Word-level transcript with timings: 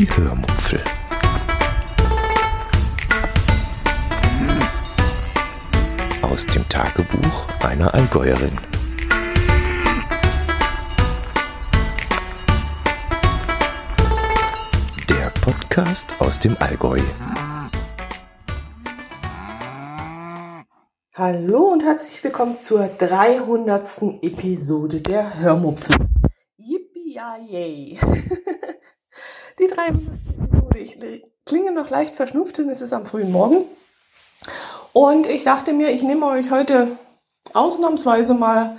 Die 0.00 0.08
Hörmupfel. 0.16 0.82
Aus 6.22 6.46
dem 6.46 6.66
Tagebuch 6.70 7.46
einer 7.62 7.92
Allgäuerin. 7.92 8.56
Der 15.10 15.30
Podcast 15.42 16.06
aus 16.18 16.40
dem 16.40 16.56
Allgäu. 16.60 17.00
Hallo 21.12 21.72
und 21.72 21.82
herzlich 21.82 22.24
willkommen 22.24 22.58
zur 22.58 22.86
300. 22.86 24.22
Episode 24.22 25.02
der 25.02 25.38
Hörmupfel. 25.38 25.94
Yippie 26.56 27.20
300. 29.80 30.10
Episode. 30.74 30.78
Ich 30.78 30.98
klinge 31.46 31.72
noch 31.72 31.90
leicht 31.90 32.16
verschnupft, 32.16 32.58
denn 32.58 32.68
es 32.68 32.80
ist 32.80 32.92
am 32.92 33.06
frühen 33.06 33.32
Morgen. 33.32 33.64
Und 34.92 35.26
ich 35.26 35.44
dachte 35.44 35.72
mir, 35.72 35.90
ich 35.90 36.02
nehme 36.02 36.26
euch 36.26 36.50
heute 36.50 36.88
ausnahmsweise 37.54 38.34
mal 38.34 38.76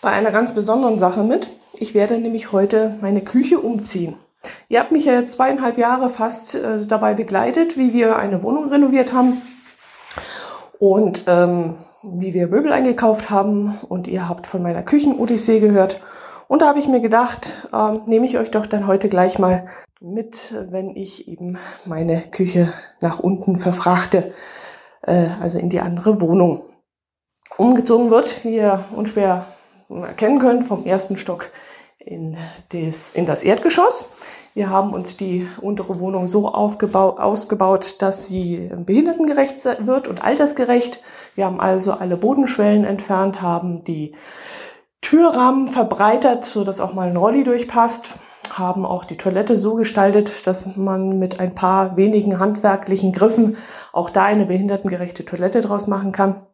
bei 0.00 0.10
einer 0.10 0.32
ganz 0.32 0.52
besonderen 0.54 0.98
Sache 0.98 1.22
mit. 1.22 1.46
Ich 1.78 1.94
werde 1.94 2.18
nämlich 2.18 2.52
heute 2.52 2.96
meine 3.00 3.22
Küche 3.22 3.60
umziehen. 3.60 4.16
Ihr 4.68 4.80
habt 4.80 4.90
mich 4.90 5.04
ja 5.04 5.24
zweieinhalb 5.26 5.78
Jahre 5.78 6.08
fast 6.08 6.56
äh, 6.56 6.86
dabei 6.86 7.14
begleitet, 7.14 7.78
wie 7.78 7.92
wir 7.92 8.16
eine 8.16 8.42
Wohnung 8.42 8.68
renoviert 8.68 9.12
haben 9.12 9.40
und 10.78 11.24
ähm, 11.28 11.76
wie 12.02 12.34
wir 12.34 12.48
Möbel 12.48 12.72
eingekauft 12.72 13.30
haben 13.30 13.78
und 13.88 14.08
ihr 14.08 14.28
habt 14.28 14.48
von 14.48 14.62
meiner 14.62 14.82
Küchen-Odyssee 14.82 15.60
gehört. 15.60 16.00
Und 16.52 16.60
da 16.60 16.66
habe 16.66 16.78
ich 16.78 16.86
mir 16.86 17.00
gedacht, 17.00 17.66
ähm, 17.72 18.02
nehme 18.04 18.26
ich 18.26 18.36
euch 18.36 18.50
doch 18.50 18.66
dann 18.66 18.86
heute 18.86 19.08
gleich 19.08 19.38
mal 19.38 19.68
mit, 20.02 20.54
wenn 20.68 20.94
ich 20.94 21.26
eben 21.26 21.56
meine 21.86 22.20
Küche 22.20 22.74
nach 23.00 23.20
unten 23.20 23.56
verfrachte, 23.56 24.34
äh, 25.00 25.30
also 25.40 25.58
in 25.58 25.70
die 25.70 25.80
andere 25.80 26.20
Wohnung. 26.20 26.60
Umgezogen 27.56 28.10
wird, 28.10 28.44
wie 28.44 28.56
ihr 28.56 28.84
unschwer 28.94 29.46
erkennen 29.88 30.40
könnt, 30.40 30.66
vom 30.66 30.84
ersten 30.84 31.16
Stock 31.16 31.50
in 31.98 32.36
das, 32.68 33.12
in 33.12 33.24
das 33.24 33.44
Erdgeschoss. 33.44 34.10
Wir 34.52 34.68
haben 34.68 34.92
uns 34.92 35.16
die 35.16 35.48
untere 35.62 36.00
Wohnung 36.00 36.26
so 36.26 36.48
aufgebaut, 36.48 37.18
ausgebaut, 37.18 38.02
dass 38.02 38.26
sie 38.26 38.70
behindertengerecht 38.76 39.64
wird 39.86 40.06
und 40.06 40.22
altersgerecht. 40.22 41.00
Wir 41.34 41.46
haben 41.46 41.62
also 41.62 41.92
alle 41.92 42.18
Bodenschwellen 42.18 42.84
entfernt, 42.84 43.40
haben 43.40 43.84
die 43.84 44.12
Türrahmen 45.02 45.68
verbreitert, 45.68 46.46
so 46.46 46.64
dass 46.64 46.80
auch 46.80 46.94
mal 46.94 47.08
ein 47.08 47.16
Rolli 47.16 47.44
durchpasst, 47.44 48.14
haben 48.50 48.86
auch 48.86 49.04
die 49.04 49.16
Toilette 49.16 49.56
so 49.56 49.74
gestaltet, 49.74 50.46
dass 50.46 50.76
man 50.76 51.18
mit 51.18 51.40
ein 51.40 51.54
paar 51.54 51.96
wenigen 51.96 52.38
handwerklichen 52.38 53.12
Griffen 53.12 53.56
auch 53.92 54.10
da 54.10 54.24
eine 54.24 54.46
behindertengerechte 54.46 55.24
Toilette 55.24 55.60
draus 55.60 55.86
machen 55.86 56.12
kann. 56.12 56.46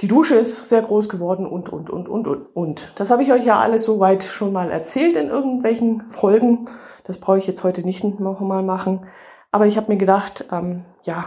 Die 0.00 0.08
Dusche 0.08 0.36
ist 0.36 0.68
sehr 0.68 0.82
groß 0.82 1.08
geworden 1.08 1.46
und, 1.46 1.70
und, 1.70 1.90
und, 1.90 2.08
und, 2.08 2.26
und, 2.26 2.46
und. 2.54 2.92
Das 2.96 3.10
habe 3.10 3.22
ich 3.22 3.32
euch 3.32 3.44
ja 3.44 3.58
alles 3.58 3.84
soweit 3.84 4.22
schon 4.22 4.52
mal 4.52 4.70
erzählt 4.70 5.16
in 5.16 5.28
irgendwelchen 5.28 6.08
Folgen. 6.08 6.66
Das 7.04 7.18
brauche 7.18 7.38
ich 7.38 7.46
jetzt 7.46 7.64
heute 7.64 7.82
nicht 7.82 8.04
noch 8.04 8.40
mal 8.40 8.62
machen. 8.62 9.06
Aber 9.50 9.66
ich 9.66 9.76
habe 9.76 9.90
mir 9.90 9.98
gedacht, 9.98 10.44
ähm, 10.52 10.84
ja, 11.02 11.24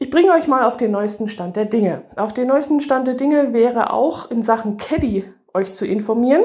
ich 0.00 0.10
bringe 0.10 0.32
euch 0.32 0.46
mal 0.46 0.64
auf 0.64 0.76
den 0.76 0.92
neuesten 0.92 1.28
Stand 1.28 1.56
der 1.56 1.64
Dinge. 1.64 2.02
Auf 2.16 2.32
den 2.32 2.46
neuesten 2.46 2.80
Stand 2.80 3.08
der 3.08 3.14
Dinge 3.14 3.52
wäre 3.52 3.92
auch 3.92 4.30
in 4.30 4.42
Sachen 4.42 4.76
Caddy 4.76 5.24
euch 5.52 5.74
zu 5.74 5.86
informieren. 5.86 6.44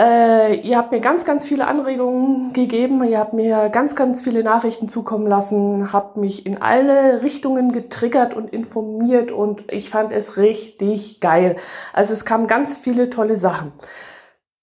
Äh, 0.00 0.60
ihr 0.60 0.76
habt 0.76 0.92
mir 0.92 1.00
ganz, 1.00 1.24
ganz 1.24 1.44
viele 1.44 1.66
Anregungen 1.66 2.52
gegeben. 2.52 3.02
Ihr 3.02 3.18
habt 3.18 3.32
mir 3.32 3.68
ganz, 3.68 3.96
ganz 3.96 4.20
viele 4.20 4.44
Nachrichten 4.44 4.88
zukommen 4.88 5.26
lassen, 5.26 5.92
habt 5.92 6.16
mich 6.16 6.46
in 6.46 6.62
alle 6.62 7.24
Richtungen 7.24 7.72
getriggert 7.72 8.34
und 8.34 8.50
informiert 8.50 9.32
und 9.32 9.64
ich 9.72 9.90
fand 9.90 10.12
es 10.12 10.36
richtig 10.36 11.18
geil. 11.18 11.56
Also 11.92 12.12
es 12.12 12.24
kamen 12.24 12.46
ganz 12.46 12.76
viele 12.76 13.10
tolle 13.10 13.36
Sachen. 13.36 13.72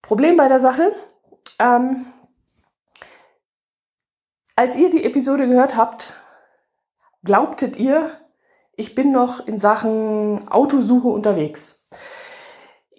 Problem 0.02 0.38
bei 0.38 0.48
der 0.48 0.62
Sache, 0.62 0.94
ähm, 1.60 2.06
als 4.56 4.78
ihr 4.78 4.90
die 4.90 5.04
Episode 5.04 5.50
gehört 5.50 5.76
habt, 5.76 6.14
glaubtet 7.26 7.76
ihr, 7.76 8.12
ich 8.78 8.96
bin 8.96 9.12
noch 9.12 9.46
in 9.46 9.60
Sachen 9.60 10.48
Autosuche 10.48 11.08
unterwegs. 11.10 11.88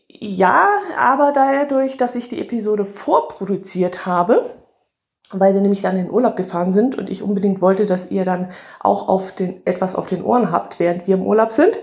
Ja, 0.09 0.69
aber 0.99 1.33
dadurch, 1.33 1.97
dass 1.97 2.15
ich 2.15 2.29
die 2.29 2.41
Episode 2.41 2.85
vorproduziert 2.85 4.07
habe, 4.07 4.51
weil 5.31 5.55
wir 5.55 5.61
nämlich 5.61 5.83
dann 5.83 5.97
in 5.97 6.11
Urlaub 6.11 6.37
gefahren 6.37 6.71
sind 6.71 6.97
und 6.97 7.11
ich 7.11 7.23
unbedingt 7.23 7.61
wollte, 7.61 7.87
dass 7.87 8.11
ihr 8.11 8.25
dann 8.25 8.51
auch 8.81 9.09
auf 9.09 9.35
den, 9.35 9.65
etwas 9.67 9.95
auf 9.95 10.07
den 10.07 10.23
Ohren 10.23 10.51
habt, 10.51 10.79
während 10.79 11.07
wir 11.07 11.17
im 11.17 11.27
Urlaub 11.27 11.53
sind, 11.53 11.79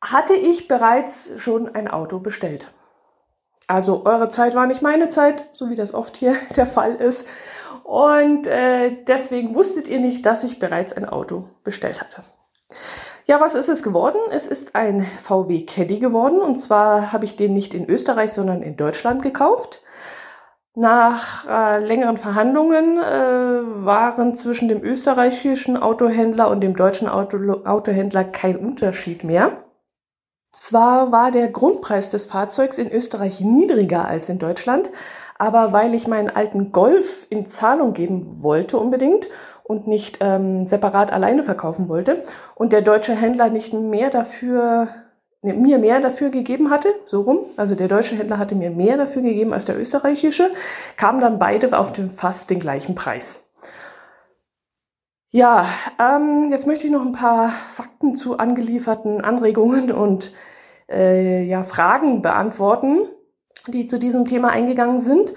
hatte 0.00 0.34
ich 0.34 0.68
bereits 0.68 1.32
schon 1.38 1.74
ein 1.74 1.88
Auto 1.88 2.20
bestellt. 2.20 2.70
Also 3.66 4.04
eure 4.04 4.28
Zeit 4.28 4.54
war 4.54 4.66
nicht 4.66 4.82
meine 4.82 5.08
Zeit, 5.08 5.48
so 5.52 5.70
wie 5.70 5.74
das 5.74 5.94
oft 5.94 6.16
hier 6.16 6.34
der 6.56 6.66
Fall 6.66 6.94
ist. 6.96 7.28
Und 7.90 8.46
äh, 8.46 9.02
deswegen 9.08 9.56
wusstet 9.56 9.88
ihr 9.88 9.98
nicht, 9.98 10.24
dass 10.24 10.44
ich 10.44 10.60
bereits 10.60 10.92
ein 10.92 11.08
Auto 11.08 11.48
bestellt 11.64 12.00
hatte. 12.00 12.22
Ja, 13.24 13.40
was 13.40 13.56
ist 13.56 13.68
es 13.68 13.82
geworden? 13.82 14.20
Es 14.30 14.46
ist 14.46 14.76
ein 14.76 15.02
VW 15.02 15.62
Caddy 15.66 15.98
geworden. 15.98 16.40
Und 16.40 16.60
zwar 16.60 17.10
habe 17.10 17.24
ich 17.24 17.34
den 17.34 17.52
nicht 17.52 17.74
in 17.74 17.90
Österreich, 17.90 18.32
sondern 18.32 18.62
in 18.62 18.76
Deutschland 18.76 19.22
gekauft. 19.22 19.82
Nach 20.76 21.48
äh, 21.48 21.84
längeren 21.84 22.16
Verhandlungen 22.16 22.98
äh, 22.98 23.84
waren 23.84 24.36
zwischen 24.36 24.68
dem 24.68 24.84
österreichischen 24.84 25.76
Autohändler 25.76 26.48
und 26.48 26.60
dem 26.60 26.76
deutschen 26.76 27.08
Auto 27.08 27.38
Autohändler 27.64 28.22
kein 28.22 28.56
Unterschied 28.56 29.24
mehr. 29.24 29.64
Zwar 30.52 31.10
war 31.10 31.32
der 31.32 31.48
Grundpreis 31.48 32.12
des 32.12 32.26
Fahrzeugs 32.26 32.78
in 32.78 32.90
Österreich 32.92 33.40
niedriger 33.40 34.06
als 34.06 34.28
in 34.28 34.38
Deutschland, 34.38 34.92
aber 35.40 35.72
weil 35.72 35.94
ich 35.94 36.06
meinen 36.06 36.28
alten 36.28 36.70
Golf 36.70 37.26
in 37.30 37.46
Zahlung 37.46 37.94
geben 37.94 38.42
wollte 38.42 38.76
unbedingt 38.78 39.26
und 39.62 39.86
nicht 39.86 40.18
ähm, 40.20 40.66
separat 40.66 41.12
alleine 41.12 41.42
verkaufen 41.42 41.88
wollte 41.88 42.22
und 42.54 42.74
der 42.74 42.82
deutsche 42.82 43.14
Händler 43.14 43.48
nicht 43.48 43.72
mehr 43.72 44.10
dafür 44.10 44.88
ne, 45.40 45.54
mir 45.54 45.78
mehr 45.78 46.00
dafür 46.00 46.28
gegeben 46.28 46.70
hatte, 46.70 46.88
so 47.06 47.22
rum, 47.22 47.38
also 47.56 47.74
der 47.74 47.88
deutsche 47.88 48.16
Händler 48.16 48.36
hatte 48.36 48.54
mir 48.54 48.70
mehr 48.70 48.98
dafür 48.98 49.22
gegeben 49.22 49.54
als 49.54 49.64
der 49.64 49.80
österreichische, 49.80 50.50
kamen 50.98 51.22
dann 51.22 51.38
beide 51.38 51.76
auf 51.78 51.92
den 51.92 52.10
fast 52.10 52.50
den 52.50 52.60
gleichen 52.60 52.94
Preis. 52.94 53.50
Ja, 55.30 55.66
ähm, 55.98 56.48
jetzt 56.50 56.66
möchte 56.66 56.86
ich 56.86 56.92
noch 56.92 57.06
ein 57.06 57.12
paar 57.12 57.50
Fakten 57.68 58.14
zu 58.14 58.36
angelieferten 58.36 59.22
Anregungen 59.22 59.90
und 59.90 60.34
äh, 60.90 61.44
ja, 61.44 61.62
Fragen 61.62 62.20
beantworten, 62.20 63.08
die 63.66 63.86
zu 63.86 63.98
diesem 63.98 64.24
Thema 64.24 64.48
eingegangen 64.48 65.00
sind. 65.00 65.34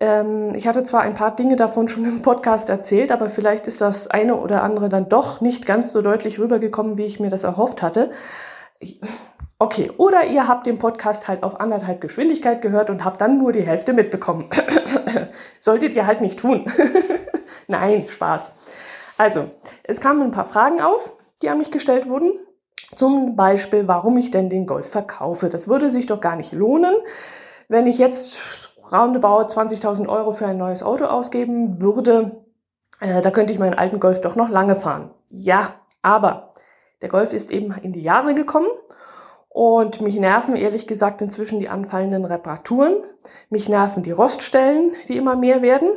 Ähm, 0.00 0.54
ich 0.54 0.66
hatte 0.68 0.84
zwar 0.84 1.02
ein 1.02 1.14
paar 1.14 1.34
Dinge 1.34 1.56
davon 1.56 1.88
schon 1.88 2.04
im 2.04 2.22
Podcast 2.22 2.68
erzählt, 2.68 3.10
aber 3.10 3.28
vielleicht 3.28 3.66
ist 3.66 3.80
das 3.80 4.08
eine 4.08 4.36
oder 4.36 4.62
andere 4.62 4.88
dann 4.88 5.08
doch 5.08 5.40
nicht 5.40 5.66
ganz 5.66 5.92
so 5.92 6.02
deutlich 6.02 6.38
rübergekommen, 6.38 6.98
wie 6.98 7.06
ich 7.06 7.20
mir 7.20 7.30
das 7.30 7.44
erhofft 7.44 7.82
hatte. 7.82 8.10
Okay, 9.58 9.90
oder 9.96 10.24
ihr 10.26 10.46
habt 10.46 10.66
den 10.66 10.78
Podcast 10.78 11.26
halt 11.26 11.42
auf 11.42 11.60
anderthalb 11.60 12.00
Geschwindigkeit 12.00 12.62
gehört 12.62 12.90
und 12.90 13.04
habt 13.04 13.20
dann 13.20 13.38
nur 13.38 13.50
die 13.50 13.62
Hälfte 13.62 13.92
mitbekommen. 13.92 14.48
Solltet 15.58 15.94
ihr 15.94 16.06
halt 16.06 16.20
nicht 16.20 16.38
tun. 16.38 16.64
Nein, 17.66 18.06
Spaß. 18.08 18.52
Also, 19.16 19.50
es 19.82 20.00
kamen 20.00 20.22
ein 20.22 20.30
paar 20.30 20.44
Fragen 20.44 20.80
auf, 20.80 21.12
die 21.42 21.48
an 21.48 21.58
mich 21.58 21.72
gestellt 21.72 22.08
wurden. 22.08 22.38
Zum 22.94 23.34
Beispiel, 23.34 23.88
warum 23.88 24.16
ich 24.16 24.30
denn 24.30 24.48
den 24.48 24.64
Golf 24.64 24.90
verkaufe. 24.90 25.48
Das 25.48 25.66
würde 25.66 25.90
sich 25.90 26.06
doch 26.06 26.20
gar 26.20 26.36
nicht 26.36 26.52
lohnen, 26.52 26.94
wenn 27.68 27.86
ich 27.86 27.98
jetzt 27.98 28.76
roundabout 28.90 29.52
20.000 29.52 30.08
Euro 30.08 30.32
für 30.32 30.46
ein 30.46 30.56
neues 30.56 30.82
Auto 30.82 31.04
ausgeben 31.04 31.80
würde, 31.80 32.44
äh, 33.00 33.20
da 33.20 33.30
könnte 33.30 33.52
ich 33.52 33.58
meinen 33.58 33.78
alten 33.78 34.00
Golf 34.00 34.20
doch 34.20 34.36
noch 34.36 34.48
lange 34.48 34.74
fahren. 34.74 35.10
Ja, 35.30 35.74
aber 36.02 36.54
der 37.02 37.08
Golf 37.08 37.32
ist 37.32 37.52
eben 37.52 37.72
in 37.72 37.92
die 37.92 38.02
Jahre 38.02 38.34
gekommen 38.34 38.68
und 39.48 40.00
mich 40.00 40.18
nerven 40.18 40.56
ehrlich 40.56 40.86
gesagt 40.86 41.22
inzwischen 41.22 41.60
die 41.60 41.68
anfallenden 41.68 42.24
Reparaturen. 42.24 42.96
Mich 43.50 43.68
nerven 43.68 44.02
die 44.02 44.12
Roststellen, 44.12 44.92
die 45.08 45.16
immer 45.16 45.36
mehr 45.36 45.62
werden. 45.62 45.90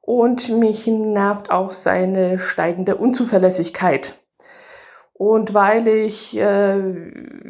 Und 0.00 0.48
mich 0.48 0.86
nervt 0.86 1.50
auch 1.50 1.70
seine 1.70 2.38
steigende 2.38 2.96
Unzuverlässigkeit. 2.96 4.14
Und 5.18 5.52
weil 5.52 5.88
ich 5.88 6.38
äh, 6.38 6.78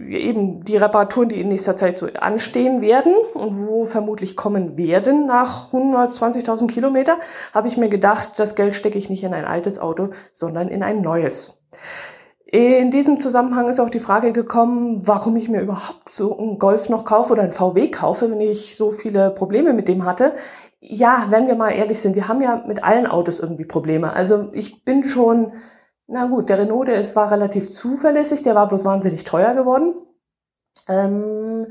eben 0.08 0.64
die 0.64 0.78
Reparaturen, 0.78 1.28
die 1.28 1.38
in 1.38 1.48
nächster 1.48 1.76
Zeit 1.76 1.98
so 1.98 2.06
anstehen 2.18 2.80
werden 2.80 3.14
und 3.34 3.68
wo 3.68 3.84
vermutlich 3.84 4.36
kommen 4.36 4.78
werden 4.78 5.26
nach 5.26 5.70
120.000 5.70 6.66
Kilometer, 6.68 7.18
habe 7.52 7.68
ich 7.68 7.76
mir 7.76 7.90
gedacht, 7.90 8.38
das 8.38 8.54
Geld 8.54 8.74
stecke 8.74 8.96
ich 8.96 9.10
nicht 9.10 9.22
in 9.22 9.34
ein 9.34 9.44
altes 9.44 9.78
Auto, 9.78 10.10
sondern 10.32 10.68
in 10.68 10.82
ein 10.82 11.02
neues. 11.02 11.62
In 12.46 12.90
diesem 12.90 13.20
Zusammenhang 13.20 13.68
ist 13.68 13.78
auch 13.78 13.90
die 13.90 14.00
Frage 14.00 14.32
gekommen, 14.32 15.06
warum 15.06 15.36
ich 15.36 15.50
mir 15.50 15.60
überhaupt 15.60 16.08
so 16.08 16.38
einen 16.38 16.58
Golf 16.58 16.88
noch 16.88 17.04
kaufe 17.04 17.34
oder 17.34 17.42
einen 17.42 17.52
VW 17.52 17.90
kaufe, 17.90 18.30
wenn 18.30 18.40
ich 18.40 18.76
so 18.76 18.90
viele 18.90 19.30
Probleme 19.30 19.74
mit 19.74 19.88
dem 19.88 20.06
hatte. 20.06 20.32
Ja, 20.80 21.26
wenn 21.28 21.46
wir 21.46 21.56
mal 21.56 21.72
ehrlich 21.72 22.00
sind, 22.00 22.16
wir 22.16 22.28
haben 22.28 22.40
ja 22.40 22.64
mit 22.66 22.82
allen 22.82 23.06
Autos 23.06 23.40
irgendwie 23.40 23.66
Probleme. 23.66 24.14
Also 24.14 24.48
ich 24.52 24.86
bin 24.86 25.04
schon, 25.04 25.52
na 26.08 26.26
gut, 26.26 26.48
der 26.48 26.58
Renault, 26.58 26.88
der 26.88 26.98
ist, 26.98 27.14
war 27.14 27.30
relativ 27.30 27.68
zuverlässig, 27.68 28.42
der 28.42 28.54
war 28.54 28.66
bloß 28.66 28.84
wahnsinnig 28.84 29.24
teuer 29.24 29.54
geworden. 29.54 29.94
Ähm, 30.88 31.66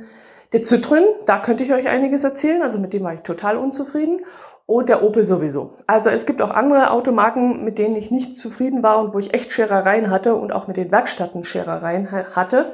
der 0.54 0.62
Citroën, 0.62 1.04
da 1.26 1.40
könnte 1.40 1.64
ich 1.64 1.74
euch 1.74 1.88
einiges 1.88 2.24
erzählen, 2.24 2.62
also 2.62 2.80
mit 2.80 2.94
dem 2.94 3.04
war 3.04 3.16
ich 3.16 3.22
total 3.22 3.58
unzufrieden 3.58 4.22
und 4.68 4.90
der 4.90 5.02
Opel 5.02 5.24
sowieso. 5.24 5.74
Also 5.88 6.12
es 6.12 6.26
gibt 6.28 6.42
auch 6.42 6.52
andere 6.52 6.92
Automarken, 6.92 7.64
mit 7.64 7.80
denen 7.80 7.96
ich 7.96 8.12
nicht 8.12 8.38
zufrieden 8.38 8.84
war 8.84 9.00
und 9.00 9.14
wo 9.14 9.20
ich 9.20 9.34
echt 9.34 9.52
Scherereien 9.52 10.12
hatte 10.12 10.36
und 10.36 10.54
auch 10.54 10.68
mit 10.68 10.78
den 10.78 10.92
Werkstätten 10.92 11.44
Scherereien 11.44 12.12
hatte. 12.12 12.74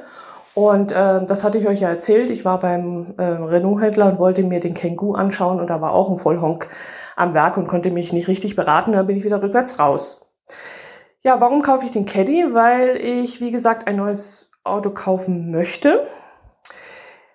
Und 0.54 0.92
äh, 0.92 1.24
das 1.24 1.44
hatte 1.44 1.58
ich 1.58 1.66
euch 1.66 1.80
ja 1.80 1.88
erzählt. 1.88 2.30
Ich 2.30 2.44
war 2.44 2.60
beim 2.60 3.14
äh, 3.16 3.24
Renault-Händler 3.24 4.06
und 4.06 4.18
wollte 4.18 4.42
mir 4.42 4.60
den 4.60 4.74
Kangoo 4.74 5.14
anschauen 5.14 5.60
und 5.60 5.70
da 5.70 5.80
war 5.80 5.92
auch 5.92 6.10
ein 6.10 6.16
Vollhonk 6.16 6.68
am 7.16 7.32
Werk 7.32 7.56
und 7.56 7.66
konnte 7.66 7.90
mich 7.90 8.12
nicht 8.12 8.28
richtig 8.28 8.54
beraten. 8.54 8.92
Dann 8.92 9.06
bin 9.06 9.16
ich 9.16 9.24
wieder 9.24 9.42
rückwärts 9.42 9.78
raus. 9.78 10.30
Ja, 11.24 11.40
warum 11.40 11.62
kaufe 11.62 11.84
ich 11.84 11.90
den 11.90 12.06
Caddy? 12.06 12.52
Weil 12.52 12.96
ich, 12.96 13.40
wie 13.40 13.50
gesagt, 13.50 13.88
ein 13.88 13.96
neues 13.96 14.52
Auto 14.62 14.90
kaufen 14.90 15.50
möchte. 15.50 16.06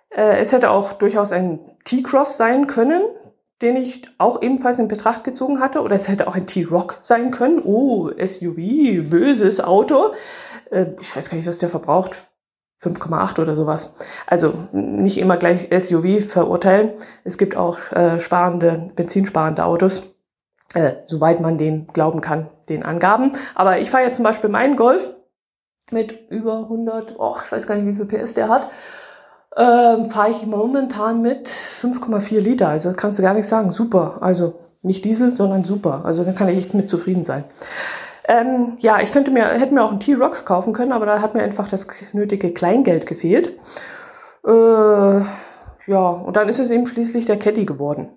Äh, 0.10 0.40
es 0.40 0.54
hätte 0.54 0.70
auch 0.70 0.94
durchaus 0.94 1.32
ein 1.32 1.60
T-Cross 1.86 2.38
sein 2.38 2.68
können 2.68 3.02
den 3.62 3.76
ich 3.76 4.04
auch 4.18 4.42
ebenfalls 4.42 4.80
in 4.80 4.88
Betracht 4.88 5.24
gezogen 5.24 5.60
hatte. 5.60 5.82
Oder 5.82 5.96
es 5.96 6.08
hätte 6.08 6.28
auch 6.28 6.36
ein 6.36 6.48
T-Rock 6.48 6.98
sein 7.02 7.32
können. 7.32 7.62
Oh, 7.64 8.10
SUV, 8.10 9.10
böses 9.10 9.62
Auto. 9.62 10.14
Äh, 10.72 10.88
ich 11.00 11.16
weiß 11.16 11.30
gar 11.30 11.38
nicht, 11.38 11.48
was 11.48 11.58
der 11.58 11.70
verbraucht. 11.70 12.26
5,8 12.82 13.42
oder 13.42 13.56
sowas. 13.56 13.98
Also 14.26 14.54
nicht 14.72 15.18
immer 15.18 15.36
gleich 15.36 15.68
SUV 15.78 16.24
verurteilen. 16.26 16.94
Es 17.26 17.38
gibt 17.38 17.58
auch 17.58 17.78
äh, 17.92 18.22
sparende, 18.22 18.88
benzinsparende 18.96 19.66
Autos, 19.66 20.18
äh, 20.74 20.94
soweit 21.06 21.42
man 21.42 21.58
den 21.58 21.88
glauben 21.88 22.22
kann, 22.22 22.50
den 22.70 22.84
Angaben. 22.84 23.34
Aber 23.56 23.80
ich 23.80 23.90
fahre 23.90 24.04
jetzt 24.04 24.18
zum 24.18 24.24
Beispiel 24.24 24.50
meinen 24.50 24.76
Golf 24.76 25.14
mit 25.92 26.30
über 26.30 26.60
100, 26.60 27.16
oh, 27.18 27.36
ich 27.44 27.52
weiß 27.52 27.68
gar 27.68 27.76
nicht, 27.76 27.88
wie 27.88 27.96
viel 27.96 28.06
PS 28.06 28.34
der 28.34 28.50
hat 28.50 28.70
ähm, 29.58 30.06
fahre 30.06 30.32
ich 30.32 30.46
momentan 30.46 31.22
mit 31.22 31.50
5,4 31.50 32.40
Liter. 32.40 32.70
Also 32.70 32.94
kannst 32.94 33.20
du 33.20 33.24
gar 33.24 33.34
nicht 33.34 33.48
sagen, 33.48 33.72
super. 33.72 34.18
Also 34.22 34.56
nicht 34.82 35.04
Diesel, 35.06 35.36
sondern 35.36 35.64
super. 35.64 36.04
Also 36.06 36.24
dann 36.24 36.36
kann 36.36 36.50
ich 36.50 36.58
echt 36.58 36.74
mit 36.74 36.90
zufrieden 36.90 37.24
sein. 37.24 37.44
Ähm, 38.28 38.78
ja, 38.80 39.02
ich 39.02 39.12
könnte 39.12 39.32
mir, 39.32 39.46
hätte 39.46 39.74
mir 39.74 39.84
auch 39.84 39.92
einen 39.92 40.00
T-Rock 40.00 40.46
kaufen 40.46 40.74
können, 40.74 40.92
aber 40.92 41.06
da 41.06 41.22
hat 41.22 41.34
mir 41.34 41.42
einfach 41.42 41.68
das 41.68 41.88
nötige 42.14 42.54
Kleingeld 42.54 43.08
gefehlt. 43.08 43.54
Äh, 44.46 44.52
ja, 45.88 46.08
und 46.08 46.36
dann 46.36 46.48
ist 46.48 46.60
es 46.60 46.70
eben 46.70 46.86
schließlich 46.86 47.26
der 47.26 47.40
Caddy 47.40 47.66
geworden. 47.66 48.10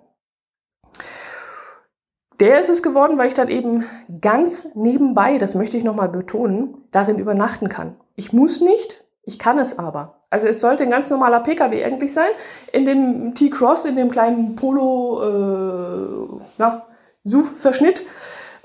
Der 2.39 2.59
ist 2.59 2.69
es 2.69 2.83
geworden, 2.83 3.17
weil 3.17 3.27
ich 3.27 3.33
dann 3.33 3.49
eben 3.49 3.85
ganz 4.21 4.75
nebenbei, 4.75 5.37
das 5.37 5.55
möchte 5.55 5.77
ich 5.77 5.83
nochmal 5.83 6.09
betonen, 6.09 6.75
darin 6.91 7.19
übernachten 7.19 7.69
kann. 7.69 7.95
Ich 8.15 8.33
muss 8.33 8.61
nicht, 8.61 9.03
ich 9.23 9.39
kann 9.39 9.59
es 9.59 9.79
aber. 9.79 10.19
Also 10.29 10.47
es 10.47 10.59
sollte 10.59 10.83
ein 10.83 10.89
ganz 10.89 11.09
normaler 11.09 11.41
Pkw 11.41 11.83
eigentlich 11.83 12.11
sein. 12.11 12.29
In 12.71 12.85
dem 12.85 13.35
T-Cross, 13.35 13.85
in 13.85 13.95
dem 13.95 14.09
kleinen 14.09 14.55
Polo, 14.55 15.21
äh, 15.23 16.41
na, 16.57 16.87
SUV-Verschnitt, 17.23 18.03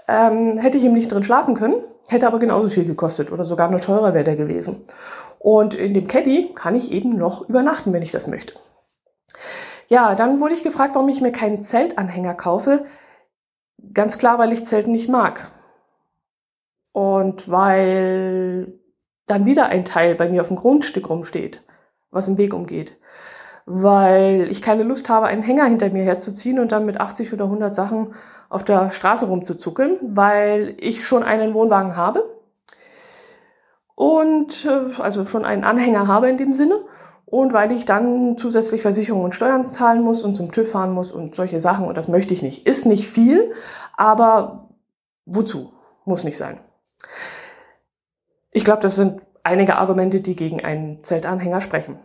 ähm, 0.09 0.57
hätte 0.57 0.79
ich 0.79 0.85
ihm 0.85 0.95
nicht 0.95 1.13
drin 1.13 1.23
schlafen 1.23 1.55
können, 1.55 1.77
hätte 2.09 2.27
aber 2.27 2.39
genauso 2.39 2.69
viel 2.69 2.87
gekostet 2.87 3.31
oder 3.31 3.45
sogar 3.45 3.71
noch 3.71 3.81
teurer 3.81 4.15
wäre 4.15 4.25
der 4.25 4.37
gewesen. 4.37 4.85
Und 5.39 5.75
in 5.75 5.95
dem 5.95 6.09
Caddy 6.09 6.53
kann 6.55 6.75
ich 6.75 6.91
eben 6.91 7.11
noch 7.11 7.49
übernachten, 7.49 7.93
wenn 7.93 8.03
ich 8.03 8.11
das 8.11 8.27
möchte. 8.27 8.55
Ja, 9.89 10.15
dann 10.15 10.41
wurde 10.41 10.55
ich 10.55 10.63
gefragt, 10.63 10.95
warum 10.95 11.09
ich 11.09 11.21
mir 11.21 11.33
keinen 11.33 11.61
Zeltanhänger 11.61 12.35
kaufe. 12.35 12.85
Ganz 13.95 14.19
klar, 14.19 14.39
weil 14.39 14.53
ich 14.53 14.65
Zelten 14.65 14.93
nicht 14.93 15.09
mag. 15.09 15.51
Und 16.93 17.51
weil 17.51 18.75
dann 19.27 19.45
wieder 19.45 19.67
ein 19.67 19.85
Teil 19.85 20.15
bei 20.15 20.29
mir 20.29 20.41
auf 20.41 20.49
dem 20.49 20.57
Grundstück 20.57 21.09
rumsteht, 21.09 21.63
was 22.11 22.29
im 22.29 22.39
Weg 22.39 22.55
umgeht. 22.55 22.99
Weil 23.67 24.49
ich 24.51 24.63
keine 24.63 24.83
Lust 24.83 25.09
habe, 25.09 25.27
einen 25.27 25.43
Hänger 25.43 25.67
hinter 25.67 25.91
mir 25.91 26.03
herzuziehen 26.03 26.59
und 26.59 26.73
dann 26.73 26.87
mit 26.87 26.99
80 26.99 27.33
oder 27.33 27.45
100 27.45 27.75
Sachen 27.75 28.15
auf 28.49 28.65
der 28.65 28.91
Straße 28.93 29.27
rumzuzuckeln, 29.27 29.99
weil 30.03 30.75
ich 30.79 31.07
schon 31.07 31.23
einen 31.23 31.53
Wohnwagen 31.53 31.97
habe 31.97 32.25
und 33.95 34.65
äh, 34.65 35.01
also 35.03 35.27
schon 35.27 35.45
einen 35.45 35.65
Anhänger 35.65 36.07
habe 36.07 36.31
in 36.31 36.39
dem 36.39 36.53
Sinne 36.53 36.77
und 37.31 37.53
weil 37.53 37.73
ich 37.73 37.85
dann 37.85 38.39
zusätzlich 38.39 38.83
Versicherungen 38.83 39.27
und 39.27 39.35
Steuern 39.35 39.67
zahlen 39.67 40.03
muss 40.03 40.23
und 40.23 40.35
zum 40.35 40.51
TÜV 40.51 40.71
fahren 40.71 40.93
muss 40.93 41.13
und 41.13 41.35
solche 41.35 41.61
Sachen 41.61 41.87
und 41.87 41.97
das 41.97 42.09
möchte 42.09 42.33
ich 42.33 42.43
nicht. 42.43 42.67
Ist 42.67 42.87
nicht 42.87 43.07
viel, 43.07 43.53
aber 43.97 44.69
wozu? 45.27 45.73
Muss 46.05 46.25
nicht 46.25 46.39
sein. 46.39 46.59
Ich 48.51 48.65
glaube, 48.65 48.81
das 48.81 48.97
sind 48.97 49.21
einige 49.43 49.77
Argumente, 49.77 50.21
die 50.21 50.37
gegen 50.37 50.65
einen 50.65 51.05
Zeltanhänger 51.05 51.61
sprechen. 51.61 51.99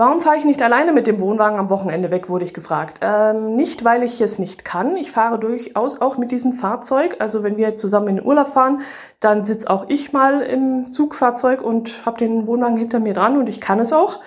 Warum 0.00 0.20
fahre 0.20 0.36
ich 0.36 0.44
nicht 0.44 0.62
alleine 0.62 0.92
mit 0.92 1.08
dem 1.08 1.18
Wohnwagen 1.18 1.58
am 1.58 1.70
Wochenende 1.70 2.12
weg, 2.12 2.28
wurde 2.28 2.44
ich 2.44 2.54
gefragt. 2.54 3.00
Ähm, 3.02 3.56
nicht, 3.56 3.84
weil 3.84 4.04
ich 4.04 4.20
es 4.20 4.38
nicht 4.38 4.64
kann. 4.64 4.96
Ich 4.96 5.10
fahre 5.10 5.40
durchaus 5.40 6.00
auch 6.00 6.18
mit 6.18 6.30
diesem 6.30 6.52
Fahrzeug. 6.52 7.16
Also 7.18 7.42
wenn 7.42 7.56
wir 7.56 7.76
zusammen 7.76 8.06
in 8.06 8.16
den 8.18 8.24
Urlaub 8.24 8.46
fahren, 8.46 8.82
dann 9.18 9.44
sitze 9.44 9.68
auch 9.68 9.86
ich 9.88 10.12
mal 10.12 10.40
im 10.40 10.92
Zugfahrzeug 10.92 11.62
und 11.62 12.06
habe 12.06 12.18
den 12.18 12.46
Wohnwagen 12.46 12.76
hinter 12.76 13.00
mir 13.00 13.12
dran 13.12 13.36
und 13.36 13.48
ich 13.48 13.60
kann 13.60 13.80
es 13.80 13.92
auch. 13.92 14.20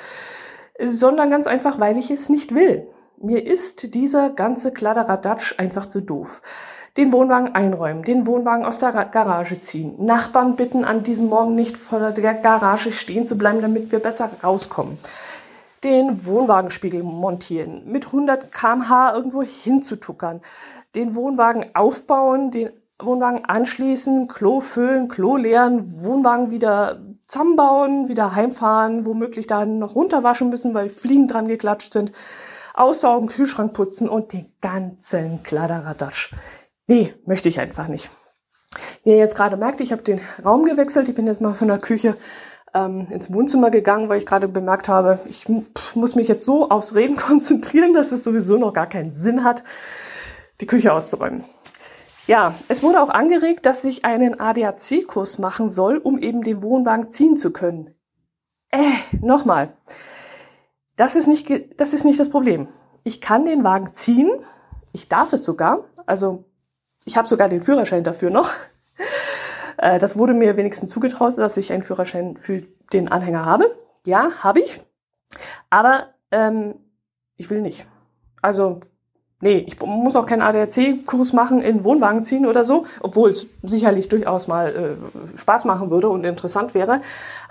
Sondern 0.77 1.29
ganz 1.29 1.47
einfach, 1.47 1.79
weil 1.79 1.97
ich 1.97 2.11
es 2.11 2.27
nicht 2.27 2.53
will. 2.53 2.85
Mir 3.21 3.47
ist 3.47 3.93
dieser 3.93 4.29
ganze 4.29 4.73
Kladderadatsch 4.73 5.57
einfach 5.57 5.85
zu 5.85 6.01
doof 6.01 6.41
den 6.97 7.13
Wohnwagen 7.13 7.55
einräumen, 7.55 8.03
den 8.03 8.27
Wohnwagen 8.27 8.65
aus 8.65 8.79
der 8.79 8.91
Garage 8.91 9.59
ziehen, 9.59 9.95
Nachbarn 10.03 10.55
bitten, 10.57 10.83
an 10.83 11.03
diesem 11.03 11.27
Morgen 11.27 11.55
nicht 11.55 11.77
vor 11.77 12.11
der 12.11 12.33
Garage 12.33 12.91
stehen 12.91 13.25
zu 13.25 13.37
bleiben, 13.37 13.61
damit 13.61 13.91
wir 13.91 13.99
besser 13.99 14.29
rauskommen, 14.43 14.97
den 15.83 16.25
Wohnwagenspiegel 16.25 17.03
montieren, 17.03 17.85
mit 17.85 18.07
100 18.07 18.51
kmh 18.51 19.13
irgendwo 19.15 19.41
hinzutuckern, 19.41 20.41
den 20.95 21.15
Wohnwagen 21.15 21.73
aufbauen, 21.73 22.51
den 22.51 22.69
Wohnwagen 22.99 23.45
anschließen, 23.45 24.27
Klo 24.27 24.59
füllen, 24.59 25.07
Klo 25.07 25.37
leeren, 25.37 26.03
Wohnwagen 26.03 26.51
wieder 26.51 27.01
zusammenbauen, 27.27 28.09
wieder 28.09 28.35
heimfahren, 28.35 29.05
womöglich 29.05 29.47
dann 29.47 29.79
noch 29.79 29.95
runterwaschen 29.95 30.49
müssen, 30.49 30.73
weil 30.73 30.89
Fliegen 30.89 31.27
dran 31.27 31.47
geklatscht 31.47 31.93
sind, 31.93 32.11
aussaugen, 32.73 33.27
Kühlschrank 33.27 33.73
putzen 33.73 34.07
und 34.07 34.33
den 34.33 34.51
ganzen 34.61 35.41
Kladderadatsch. 35.43 36.31
Nee, 36.87 37.13
möchte 37.25 37.49
ich 37.49 37.59
einfach 37.59 37.87
nicht. 37.87 38.09
Wie 39.03 39.09
ihr 39.09 39.17
jetzt 39.17 39.35
gerade 39.35 39.57
merkt, 39.57 39.81
ich 39.81 39.91
habe 39.91 40.03
den 40.03 40.21
Raum 40.45 40.63
gewechselt. 40.63 41.09
Ich 41.09 41.15
bin 41.15 41.27
jetzt 41.27 41.41
mal 41.41 41.53
von 41.53 41.67
der 41.67 41.79
Küche 41.79 42.15
ähm, 42.73 43.07
ins 43.09 43.33
Wohnzimmer 43.33 43.69
gegangen, 43.69 44.09
weil 44.09 44.17
ich 44.17 44.25
gerade 44.25 44.47
bemerkt 44.47 44.87
habe, 44.87 45.19
ich 45.27 45.45
muss 45.95 46.15
mich 46.15 46.27
jetzt 46.27 46.45
so 46.45 46.69
aufs 46.69 46.95
Reden 46.95 47.15
konzentrieren, 47.17 47.93
dass 47.93 48.11
es 48.11 48.23
sowieso 48.23 48.57
noch 48.57 48.73
gar 48.73 48.87
keinen 48.87 49.11
Sinn 49.11 49.43
hat, 49.43 49.63
die 50.59 50.67
Küche 50.67 50.93
auszuräumen. 50.93 51.43
Ja, 52.27 52.53
es 52.67 52.83
wurde 52.83 53.01
auch 53.01 53.09
angeregt, 53.09 53.65
dass 53.65 53.83
ich 53.83 54.05
einen 54.05 54.39
ADAC-Kurs 54.39 55.39
machen 55.39 55.69
soll, 55.69 55.97
um 55.97 56.19
eben 56.19 56.43
den 56.43 56.61
Wohnwagen 56.61 57.11
ziehen 57.11 57.35
zu 57.35 57.51
können. 57.51 57.95
Äh, 58.69 58.93
nochmal. 59.19 59.73
Das 60.95 61.15
ist 61.15 61.27
nicht, 61.27 61.49
das 61.79 61.93
ist 61.93 62.05
nicht 62.05 62.19
das 62.19 62.29
Problem. 62.29 62.67
Ich 63.03 63.21
kann 63.21 63.45
den 63.45 63.63
Wagen 63.63 63.93
ziehen. 63.93 64.29
Ich 64.93 65.07
darf 65.09 65.33
es 65.33 65.43
sogar. 65.43 65.85
Also 66.05 66.45
ich 67.05 67.17
habe 67.17 67.27
sogar 67.27 67.49
den 67.49 67.61
Führerschein 67.61 68.03
dafür 68.03 68.29
noch. 68.29 68.51
Äh, 69.81 69.97
das 69.97 70.17
wurde 70.17 70.33
mir 70.33 70.55
wenigstens 70.57 70.91
zugetraut, 70.91 71.37
dass 71.37 71.57
ich 71.57 71.73
einen 71.73 71.83
Führerschein 71.83 72.37
für 72.37 72.63
den 72.93 73.11
Anhänger 73.11 73.45
habe. 73.45 73.75
Ja, 74.05 74.29
habe 74.39 74.61
ich. 74.61 74.79
Aber 75.69 76.09
ähm, 76.29 76.75
ich 77.35 77.49
will 77.49 77.61
nicht. 77.61 77.85
Also, 78.41 78.79
nee, 79.41 79.57
ich 79.67 79.79
muss 79.81 80.15
auch 80.15 80.27
keinen 80.27 80.43
ADAC-Kurs 80.43 81.33
machen 81.33 81.61
in 81.61 81.83
Wohnwagen 81.83 82.23
ziehen 82.25 82.45
oder 82.45 82.63
so, 82.63 82.85
obwohl 82.99 83.31
es 83.31 83.47
sicherlich 83.63 84.07
durchaus 84.07 84.47
mal 84.47 84.99
äh, 85.33 85.37
Spaß 85.37 85.65
machen 85.65 85.89
würde 85.89 86.09
und 86.09 86.23
interessant 86.25 86.75
wäre. 86.75 87.01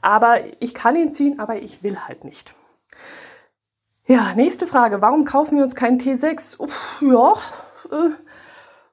Aber 0.01 0.37
ich 0.61 0.73
kann 0.73 0.95
ihn 0.95 1.13
ziehen, 1.13 1.41
aber 1.41 1.61
ich 1.61 1.83
will 1.83 1.99
halt 1.99 2.25
nicht. 2.25 2.55
Ja, 4.07 4.35
nächste 4.35 4.69
Frage. 4.69 5.03
Warum 5.03 5.25
kaufen 5.25 5.57
wir 5.57 5.65
uns 5.65 5.75
keinen 5.75 6.01
T6? 6.01 6.61
Uff, 6.61 7.03
ja, 7.03 7.33
äh, 7.91 8.11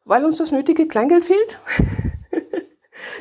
weil 0.06 0.26
uns 0.26 0.38
das 0.38 0.52
nötige 0.52 0.88
Kleingeld 0.88 1.26
fehlt. 1.26 1.60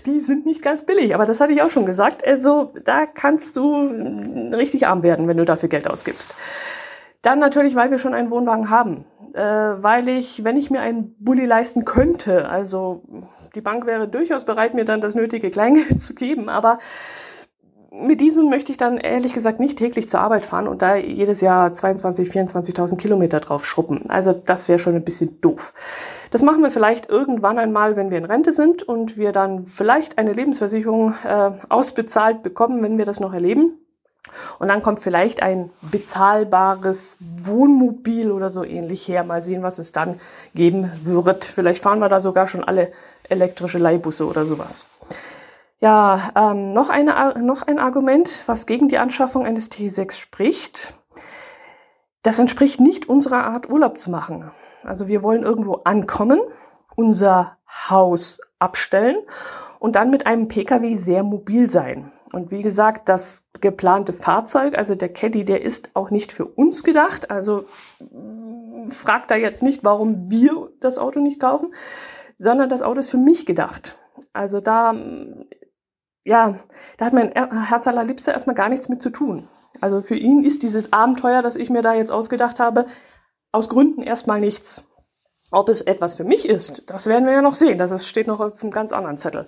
die 0.06 0.20
sind 0.20 0.46
nicht 0.46 0.62
ganz 0.62 0.86
billig, 0.86 1.14
aber 1.14 1.26
das 1.26 1.40
hatte 1.40 1.52
ich 1.52 1.62
auch 1.62 1.70
schon 1.70 1.84
gesagt. 1.86 2.26
Also 2.26 2.72
da 2.84 3.06
kannst 3.06 3.56
du 3.56 3.82
richtig 4.52 4.86
arm 4.86 5.02
werden, 5.02 5.28
wenn 5.28 5.36
du 5.36 5.44
dafür 5.44 5.68
Geld 5.68 5.88
ausgibst. 5.88 6.34
Dann 7.22 7.38
natürlich, 7.40 7.74
weil 7.74 7.90
wir 7.90 7.98
schon 7.98 8.14
einen 8.14 8.30
Wohnwagen 8.30 8.70
haben. 8.70 9.04
äh, 9.34 9.42
weil 9.82 10.08
ich, 10.08 10.44
wenn 10.44 10.56
ich 10.56 10.70
mir 10.70 10.80
einen 10.80 11.14
Bulli 11.18 11.44
leisten 11.44 11.84
könnte, 11.84 12.48
also 12.48 13.02
die 13.54 13.60
Bank 13.60 13.84
wäre 13.84 14.08
durchaus 14.08 14.46
bereit, 14.46 14.72
mir 14.72 14.86
dann 14.86 15.00
das 15.02 15.14
nötige 15.14 15.50
Kleingeld 15.50 16.00
zu 16.00 16.14
geben, 16.14 16.48
aber 16.48 16.78
mit 17.90 18.20
diesem 18.20 18.50
möchte 18.50 18.72
ich 18.72 18.78
dann 18.78 18.98
ehrlich 18.98 19.32
gesagt 19.32 19.60
nicht 19.60 19.78
täglich 19.78 20.08
zur 20.08 20.20
Arbeit 20.20 20.44
fahren 20.44 20.68
und 20.68 20.82
da 20.82 20.96
jedes 20.96 21.40
Jahr 21.40 21.72
22, 21.72 22.28
24.000 22.28 22.96
Kilometer 22.96 23.40
drauf 23.40 23.64
schruppen. 23.66 24.10
Also 24.10 24.32
das 24.32 24.68
wäre 24.68 24.78
schon 24.78 24.94
ein 24.94 25.04
bisschen 25.04 25.40
doof. 25.40 25.72
Das 26.30 26.42
machen 26.42 26.62
wir 26.62 26.70
vielleicht 26.70 27.08
irgendwann 27.08 27.58
einmal, 27.58 27.96
wenn 27.96 28.10
wir 28.10 28.18
in 28.18 28.24
Rente 28.24 28.52
sind 28.52 28.82
und 28.82 29.16
wir 29.16 29.32
dann 29.32 29.64
vielleicht 29.64 30.18
eine 30.18 30.32
Lebensversicherung 30.32 31.14
äh, 31.24 31.50
ausbezahlt 31.68 32.42
bekommen, 32.42 32.82
wenn 32.82 32.98
wir 32.98 33.04
das 33.04 33.20
noch 33.20 33.32
erleben. 33.32 33.78
Und 34.58 34.68
dann 34.68 34.82
kommt 34.82 35.00
vielleicht 35.00 35.42
ein 35.42 35.70
bezahlbares 35.82 37.18
Wohnmobil 37.44 38.32
oder 38.32 38.50
so 38.50 38.64
ähnlich 38.64 39.06
her. 39.06 39.22
Mal 39.24 39.42
sehen, 39.42 39.62
was 39.62 39.78
es 39.78 39.92
dann 39.92 40.20
geben 40.54 40.90
wird. 41.04 41.44
Vielleicht 41.44 41.82
fahren 41.82 42.00
wir 42.00 42.08
da 42.08 42.18
sogar 42.18 42.46
schon 42.48 42.64
alle 42.64 42.92
elektrische 43.28 43.78
Leihbusse 43.78 44.26
oder 44.26 44.44
sowas. 44.44 44.86
Ja, 45.86 46.32
ähm, 46.34 46.72
noch, 46.72 46.88
eine, 46.88 47.34
noch 47.44 47.62
ein 47.62 47.78
Argument, 47.78 48.28
was 48.46 48.66
gegen 48.66 48.88
die 48.88 48.98
Anschaffung 48.98 49.46
eines 49.46 49.70
T6 49.70 50.18
spricht. 50.18 50.94
Das 52.22 52.40
entspricht 52.40 52.80
nicht 52.80 53.08
unserer 53.08 53.44
Art, 53.44 53.70
Urlaub 53.70 54.00
zu 54.00 54.10
machen. 54.10 54.50
Also 54.82 55.06
wir 55.06 55.22
wollen 55.22 55.44
irgendwo 55.44 55.74
ankommen, 55.84 56.40
unser 56.96 57.58
Haus 57.88 58.40
abstellen 58.58 59.18
und 59.78 59.94
dann 59.94 60.10
mit 60.10 60.26
einem 60.26 60.48
Pkw 60.48 60.96
sehr 60.96 61.22
mobil 61.22 61.70
sein. 61.70 62.10
Und 62.32 62.50
wie 62.50 62.62
gesagt, 62.62 63.08
das 63.08 63.44
geplante 63.60 64.12
Fahrzeug, 64.12 64.76
also 64.76 64.96
der 64.96 65.12
Caddy, 65.12 65.44
der 65.44 65.62
ist 65.62 65.90
auch 65.94 66.10
nicht 66.10 66.32
für 66.32 66.46
uns 66.46 66.82
gedacht. 66.82 67.30
Also 67.30 67.66
mm, 68.00 68.88
fragt 68.88 69.30
da 69.30 69.36
jetzt 69.36 69.62
nicht, 69.62 69.84
warum 69.84 70.32
wir 70.32 70.68
das 70.80 70.98
Auto 70.98 71.20
nicht 71.20 71.38
kaufen, 71.38 71.72
sondern 72.38 72.70
das 72.70 72.82
Auto 72.82 72.98
ist 72.98 73.10
für 73.10 73.18
mich 73.18 73.46
gedacht. 73.46 74.00
Also 74.32 74.60
da, 74.60 74.92
mm, 74.92 75.46
ja, 76.26 76.58
da 76.98 77.06
hat 77.06 77.12
mein 77.12 77.30
Herz 77.32 77.86
allerliebster 77.86 78.32
erstmal 78.32 78.56
gar 78.56 78.68
nichts 78.68 78.88
mit 78.88 79.00
zu 79.00 79.10
tun. 79.10 79.48
Also 79.80 80.02
für 80.02 80.16
ihn 80.16 80.44
ist 80.44 80.62
dieses 80.62 80.92
Abenteuer, 80.92 81.40
das 81.40 81.54
ich 81.54 81.70
mir 81.70 81.82
da 81.82 81.94
jetzt 81.94 82.10
ausgedacht 82.10 82.58
habe, 82.58 82.86
aus 83.52 83.68
Gründen 83.68 84.02
erstmal 84.02 84.40
nichts. 84.40 84.88
Ob 85.52 85.68
es 85.68 85.80
etwas 85.80 86.16
für 86.16 86.24
mich 86.24 86.48
ist, 86.48 86.90
das 86.90 87.06
werden 87.06 87.26
wir 87.26 87.32
ja 87.32 87.42
noch 87.42 87.54
sehen. 87.54 87.78
Das 87.78 88.06
steht 88.06 88.26
noch 88.26 88.40
auf 88.40 88.60
einem 88.60 88.72
ganz 88.72 88.92
anderen 88.92 89.16
Zettel. 89.16 89.46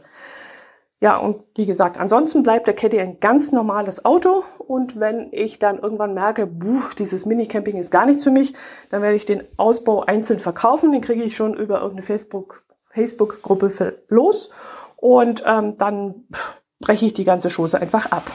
Ja, 1.01 1.17
und 1.17 1.43
wie 1.57 1.67
gesagt, 1.67 1.99
ansonsten 1.99 2.45
bleibt 2.45 2.69
der 2.69 2.75
Caddy 2.75 3.01
ein 3.01 3.19
ganz 3.19 3.51
normales 3.51 4.05
Auto. 4.05 4.45
Und 4.59 5.01
wenn 5.01 5.33
ich 5.33 5.59
dann 5.59 5.81
irgendwann 5.81 6.15
merke, 6.15 6.47
buh, 6.47 6.83
dieses 6.97 7.27
Minicamping 7.27 7.77
ist 7.77 7.91
gar 7.91 8.07
nichts 8.07 8.23
für 8.23 8.31
mich, 8.31 8.55
dann 8.91 9.03
werde 9.03 9.17
ich 9.17 9.27
den 9.27 9.43
Ausbau 9.57 10.05
einzeln 10.05 10.39
verkaufen. 10.39 10.93
Den 10.93 11.01
kriege 11.01 11.25
ich 11.25 11.37
schon 11.37 11.55
über 11.55 11.77
irgendeine 11.79 12.03
Facebook, 12.03 12.63
Facebook-Gruppe 12.93 14.05
los. 14.09 14.51
Und 14.97 15.43
ähm, 15.47 15.77
dann 15.79 16.27
breche 16.81 17.07
ich 17.07 17.15
die 17.15 17.25
ganze 17.25 17.49
Chose 17.51 17.81
einfach 17.81 18.07
ab. 18.13 18.31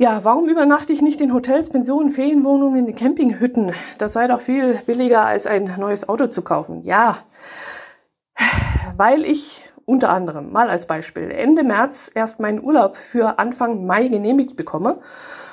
Ja, 0.00 0.22
warum 0.22 0.48
übernachte 0.48 0.92
ich 0.92 1.02
nicht 1.02 1.20
in 1.20 1.34
Hotels, 1.34 1.70
Pensionen, 1.70 2.10
Ferienwohnungen, 2.10 2.86
in 2.86 2.94
Campinghütten? 2.94 3.72
Das 3.98 4.12
sei 4.12 4.28
doch 4.28 4.40
viel 4.40 4.74
billiger, 4.86 5.26
als 5.26 5.48
ein 5.48 5.74
neues 5.76 6.08
Auto 6.08 6.28
zu 6.28 6.42
kaufen. 6.42 6.82
Ja, 6.82 7.18
weil 8.96 9.24
ich 9.24 9.70
unter 9.86 10.10
anderem, 10.10 10.52
mal 10.52 10.68
als 10.68 10.86
Beispiel, 10.86 11.30
Ende 11.30 11.64
März 11.64 12.10
erst 12.14 12.40
meinen 12.40 12.62
Urlaub 12.62 12.94
für 12.94 13.38
Anfang 13.38 13.86
Mai 13.86 14.08
genehmigt 14.08 14.54
bekomme 14.54 15.00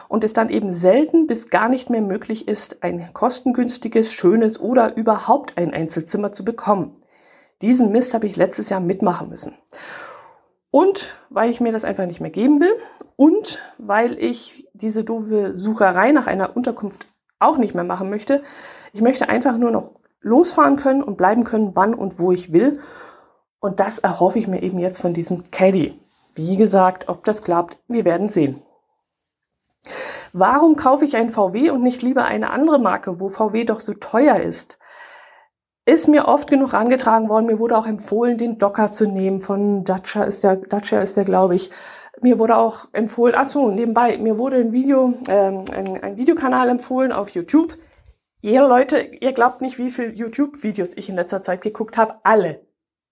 und 0.10 0.24
es 0.24 0.34
dann 0.34 0.50
eben 0.50 0.72
selten 0.72 1.26
bis 1.26 1.50
gar 1.50 1.70
nicht 1.70 1.90
mehr 1.90 2.02
möglich 2.02 2.48
ist, 2.48 2.84
ein 2.84 3.14
kostengünstiges, 3.14 4.12
schönes 4.12 4.60
oder 4.60 4.98
überhaupt 4.98 5.58
ein 5.58 5.74
Einzelzimmer 5.74 6.32
zu 6.32 6.44
bekommen. 6.44 7.02
Diesen 7.62 7.92
Mist 7.92 8.14
habe 8.14 8.28
ich 8.28 8.36
letztes 8.36 8.70
Jahr 8.70 8.82
mitmachen 8.82 9.30
müssen. 9.30 9.54
Und 10.76 11.16
weil 11.30 11.50
ich 11.50 11.62
mir 11.62 11.72
das 11.72 11.86
einfach 11.86 12.06
nicht 12.06 12.20
mehr 12.20 12.32
geben 12.32 12.60
will 12.60 12.76
und 13.16 13.62
weil 13.78 14.20
ich 14.20 14.68
diese 14.74 15.06
doofe 15.06 15.56
Sucherei 15.56 16.12
nach 16.12 16.28
einer 16.28 16.58
Unterkunft 16.58 17.06
auch 17.40 17.58
nicht 17.58 17.76
mehr 17.76 17.86
machen 17.86 18.10
möchte. 18.10 18.44
Ich 18.92 19.00
möchte 19.00 19.30
einfach 19.30 19.58
nur 19.58 19.72
noch 19.72 19.92
losfahren 20.20 20.76
können 20.76 21.02
und 21.02 21.16
bleiben 21.16 21.46
können, 21.46 21.78
wann 21.78 21.94
und 21.94 22.20
wo 22.20 22.34
ich 22.34 22.52
will 22.52 22.82
und 23.62 23.80
das 23.80 24.00
erhoffe 24.00 24.38
ich 24.38 24.50
mir 24.50 24.64
eben 24.64 24.78
jetzt 24.78 25.00
von 25.00 25.14
diesem 25.14 25.50
Caddy. 25.50 25.98
Wie 26.34 26.58
gesagt, 26.58 27.08
ob 27.08 27.24
das 27.24 27.42
klappt, 27.42 27.78
wir 27.88 28.04
werden 28.04 28.28
sehen. 28.28 28.62
Warum 30.34 30.76
kaufe 30.76 31.06
ich 31.06 31.16
ein 31.16 31.30
VW 31.30 31.70
und 31.70 31.84
nicht 31.84 32.02
lieber 32.02 32.26
eine 32.26 32.50
andere 32.50 32.80
Marke, 32.80 33.22
wo 33.22 33.30
VW 33.30 33.64
doch 33.64 33.80
so 33.80 33.94
teuer 33.94 34.42
ist? 34.42 34.78
Ist 35.86 36.08
mir 36.08 36.28
oft 36.28 36.50
genug 36.50 36.74
angetragen 36.74 37.30
worden. 37.30 37.46
Mir 37.46 37.60
wurde 37.60 37.78
auch 37.78 37.86
empfohlen, 37.86 38.38
den 38.38 38.58
Docker 38.58 38.92
zu 38.92 39.08
nehmen. 39.08 39.42
Von 39.42 39.84
Dacia 39.84 40.24
ist 40.24 40.44
der, 40.44 40.56
Dacia 40.56 41.00
ist 41.00 41.16
der, 41.16 41.26
glaube 41.26 41.56
ich. 41.56 41.70
Mir 42.22 42.40
wurde 42.40 42.58
auch 42.58 42.88
empfohlen, 42.94 43.36
ach 43.38 43.46
so, 43.46 43.72
nebenbei, 43.72 44.18
mir 44.18 44.40
wurde 44.40 44.56
ein 44.58 44.72
Video, 44.72 45.16
ähm, 45.28 45.66
ein, 45.74 46.02
ein 46.02 46.18
Videokanal 46.18 46.70
empfohlen 46.70 47.12
auf 47.12 47.30
YouTube. 47.32 47.78
Ihr 48.42 48.62
Leute, 48.62 49.00
ihr 49.00 49.34
glaubt 49.34 49.62
nicht, 49.62 49.78
wie 49.78 49.92
viele 49.92 50.14
YouTube-Videos 50.14 50.96
ich 50.96 51.10
in 51.10 51.16
letzter 51.16 51.42
Zeit 51.42 51.62
geguckt 51.62 51.98
habe. 51.98 52.16
Alle. 52.24 52.66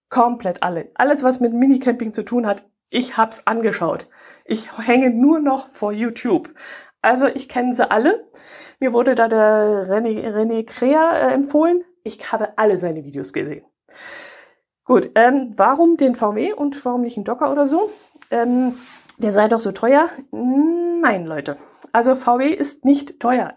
Komplett 0.08 0.62
alle. 0.62 0.90
Alles, 0.94 1.22
was 1.22 1.40
mit 1.40 1.52
Minicamping 1.52 2.12
zu 2.12 2.24
tun 2.24 2.46
hat, 2.46 2.64
ich 2.88 3.16
hab's 3.16 3.46
angeschaut. 3.46 4.08
Ich 4.44 4.68
hänge 4.78 5.10
nur 5.10 5.40
noch 5.40 5.68
vor 5.68 5.92
YouTube. 5.92 6.54
Also 7.02 7.26
ich 7.26 7.48
kenne 7.48 7.74
sie 7.74 7.90
alle. 7.90 8.26
Mir 8.80 8.92
wurde 8.92 9.14
da 9.14 9.28
der 9.28 9.88
René, 9.88 10.32
René 10.32 10.64
Krea 10.64 11.18
äh, 11.18 11.34
empfohlen. 11.34 11.84
Ich 12.04 12.30
habe 12.32 12.56
alle 12.56 12.76
seine 12.76 13.04
Videos 13.04 13.32
gesehen. 13.32 13.64
Gut, 14.84 15.10
ähm, 15.14 15.52
warum 15.56 15.96
den 15.96 16.14
VW 16.14 16.52
und 16.52 16.84
warum 16.84 17.00
nicht 17.00 17.16
ein 17.16 17.24
Docker 17.24 17.50
oder 17.50 17.66
so? 17.66 17.90
Ähm, 18.30 18.74
der 19.18 19.32
sei 19.32 19.48
doch 19.48 19.60
so 19.60 19.72
teuer. 19.72 20.10
Nein, 20.30 21.24
Leute. 21.24 21.56
Also 21.92 22.14
VW 22.14 22.48
ist 22.48 22.84
nicht 22.84 23.20
teuer. 23.20 23.54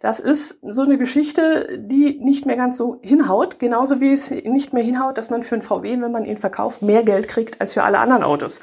Das 0.00 0.20
ist 0.20 0.60
so 0.62 0.82
eine 0.82 0.96
Geschichte, 0.96 1.78
die 1.78 2.20
nicht 2.20 2.46
mehr 2.46 2.56
ganz 2.56 2.78
so 2.78 2.98
hinhaut, 3.02 3.58
genauso 3.58 4.00
wie 4.00 4.12
es 4.12 4.30
nicht 4.30 4.72
mehr 4.72 4.84
hinhaut, 4.84 5.18
dass 5.18 5.30
man 5.30 5.42
für 5.42 5.56
einen 5.56 5.62
VW, 5.62 6.00
wenn 6.00 6.12
man 6.12 6.24
ihn 6.24 6.36
verkauft, 6.36 6.82
mehr 6.82 7.02
Geld 7.02 7.26
kriegt 7.26 7.60
als 7.60 7.74
für 7.74 7.82
alle 7.82 7.98
anderen 7.98 8.22
Autos. 8.22 8.60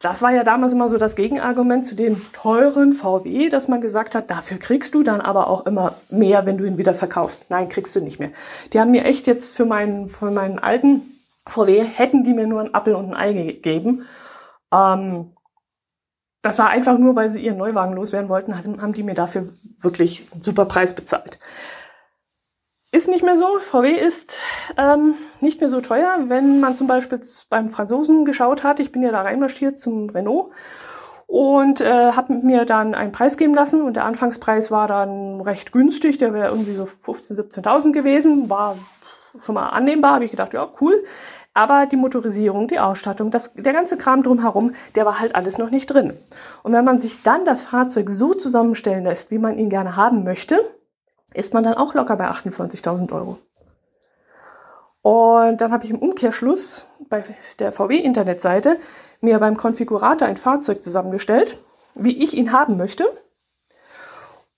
Das 0.00 0.20
war 0.20 0.30
ja 0.30 0.44
damals 0.44 0.74
immer 0.74 0.88
so 0.88 0.98
das 0.98 1.16
Gegenargument 1.16 1.84
zu 1.84 1.94
dem 1.94 2.20
teuren 2.32 2.92
VW, 2.92 3.48
dass 3.48 3.66
man 3.66 3.80
gesagt 3.80 4.14
hat, 4.14 4.30
dafür 4.30 4.58
kriegst 4.58 4.94
du 4.94 5.02
dann 5.02 5.22
aber 5.22 5.48
auch 5.48 5.64
immer 5.64 5.94
mehr, 6.10 6.44
wenn 6.44 6.58
du 6.58 6.64
ihn 6.64 6.76
wieder 6.76 6.94
verkaufst. 6.94 7.46
Nein, 7.48 7.70
kriegst 7.70 7.96
du 7.96 8.00
nicht 8.00 8.20
mehr. 8.20 8.30
Die 8.72 8.80
haben 8.80 8.90
mir 8.90 9.04
echt 9.04 9.26
jetzt 9.26 9.56
für 9.56 9.64
meinen, 9.64 10.10
für 10.10 10.30
meinen 10.30 10.58
alten 10.58 11.02
VW, 11.46 11.82
hätten 11.82 12.24
die 12.24 12.34
mir 12.34 12.46
nur 12.46 12.60
ein 12.60 12.74
Apfel 12.74 12.94
und 12.94 13.14
ein 13.14 13.16
Ei 13.16 13.32
gegeben. 13.32 14.06
Ähm, 14.72 15.32
das 16.42 16.58
war 16.58 16.68
einfach 16.68 16.98
nur, 16.98 17.16
weil 17.16 17.30
sie 17.30 17.40
ihren 17.40 17.56
Neuwagen 17.56 17.94
loswerden 17.94 18.28
wollten, 18.28 18.56
haben 18.56 18.92
die 18.92 19.02
mir 19.02 19.14
dafür 19.14 19.48
wirklich 19.80 20.28
einen 20.32 20.42
super 20.42 20.66
Preis 20.66 20.94
bezahlt. 20.94 21.38
Ist 22.96 23.08
nicht 23.08 23.22
mehr 23.22 23.36
so. 23.36 23.58
VW 23.58 23.90
ist 23.90 24.40
ähm, 24.78 25.16
nicht 25.42 25.60
mehr 25.60 25.68
so 25.68 25.82
teuer. 25.82 26.16
Wenn 26.28 26.60
man 26.60 26.74
zum 26.76 26.86
Beispiel 26.86 27.20
beim 27.50 27.68
Franzosen 27.68 28.24
geschaut 28.24 28.62
hat, 28.62 28.80
ich 28.80 28.90
bin 28.90 29.02
ja 29.02 29.10
da 29.10 29.20
reinmarschiert 29.20 29.78
zum 29.78 30.08
Renault 30.08 30.50
und 31.26 31.82
äh, 31.82 32.12
habe 32.12 32.32
mir 32.32 32.64
dann 32.64 32.94
einen 32.94 33.12
Preis 33.12 33.36
geben 33.36 33.52
lassen 33.52 33.82
und 33.82 33.96
der 33.96 34.06
Anfangspreis 34.06 34.70
war 34.70 34.88
dann 34.88 35.42
recht 35.42 35.72
günstig. 35.72 36.16
Der 36.16 36.32
wäre 36.32 36.48
irgendwie 36.48 36.72
so 36.72 36.84
15.000, 36.84 37.60
17.000 37.60 37.92
gewesen, 37.92 38.48
war 38.48 38.78
schon 39.44 39.56
mal 39.56 39.68
annehmbar. 39.68 40.14
Habe 40.14 40.24
ich 40.24 40.30
gedacht, 40.30 40.54
ja 40.54 40.66
cool. 40.80 41.04
Aber 41.52 41.84
die 41.84 41.96
Motorisierung, 41.96 42.66
die 42.66 42.78
Ausstattung, 42.78 43.30
das, 43.30 43.52
der 43.52 43.74
ganze 43.74 43.98
Kram 43.98 44.22
drumherum, 44.22 44.72
der 44.94 45.04
war 45.04 45.20
halt 45.20 45.34
alles 45.34 45.58
noch 45.58 45.68
nicht 45.68 45.84
drin. 45.88 46.14
Und 46.62 46.72
wenn 46.72 46.86
man 46.86 46.98
sich 46.98 47.22
dann 47.22 47.44
das 47.44 47.64
Fahrzeug 47.64 48.08
so 48.08 48.32
zusammenstellen 48.32 49.04
lässt, 49.04 49.30
wie 49.30 49.38
man 49.38 49.58
ihn 49.58 49.68
gerne 49.68 49.96
haben 49.96 50.24
möchte, 50.24 50.58
ist 51.36 51.54
man 51.54 51.64
dann 51.64 51.74
auch 51.74 51.94
locker 51.94 52.16
bei 52.16 52.28
28.000 52.28 53.12
Euro. 53.12 53.38
Und 55.02 55.60
dann 55.60 55.70
habe 55.70 55.84
ich 55.84 55.90
im 55.90 55.98
Umkehrschluss 55.98 56.88
bei 57.08 57.22
der 57.58 57.70
VW-Internetseite 57.70 58.78
mir 59.20 59.38
beim 59.38 59.56
Konfigurator 59.56 60.26
ein 60.26 60.36
Fahrzeug 60.36 60.82
zusammengestellt, 60.82 61.58
wie 61.94 62.22
ich 62.22 62.36
ihn 62.36 62.52
haben 62.52 62.76
möchte. 62.76 63.04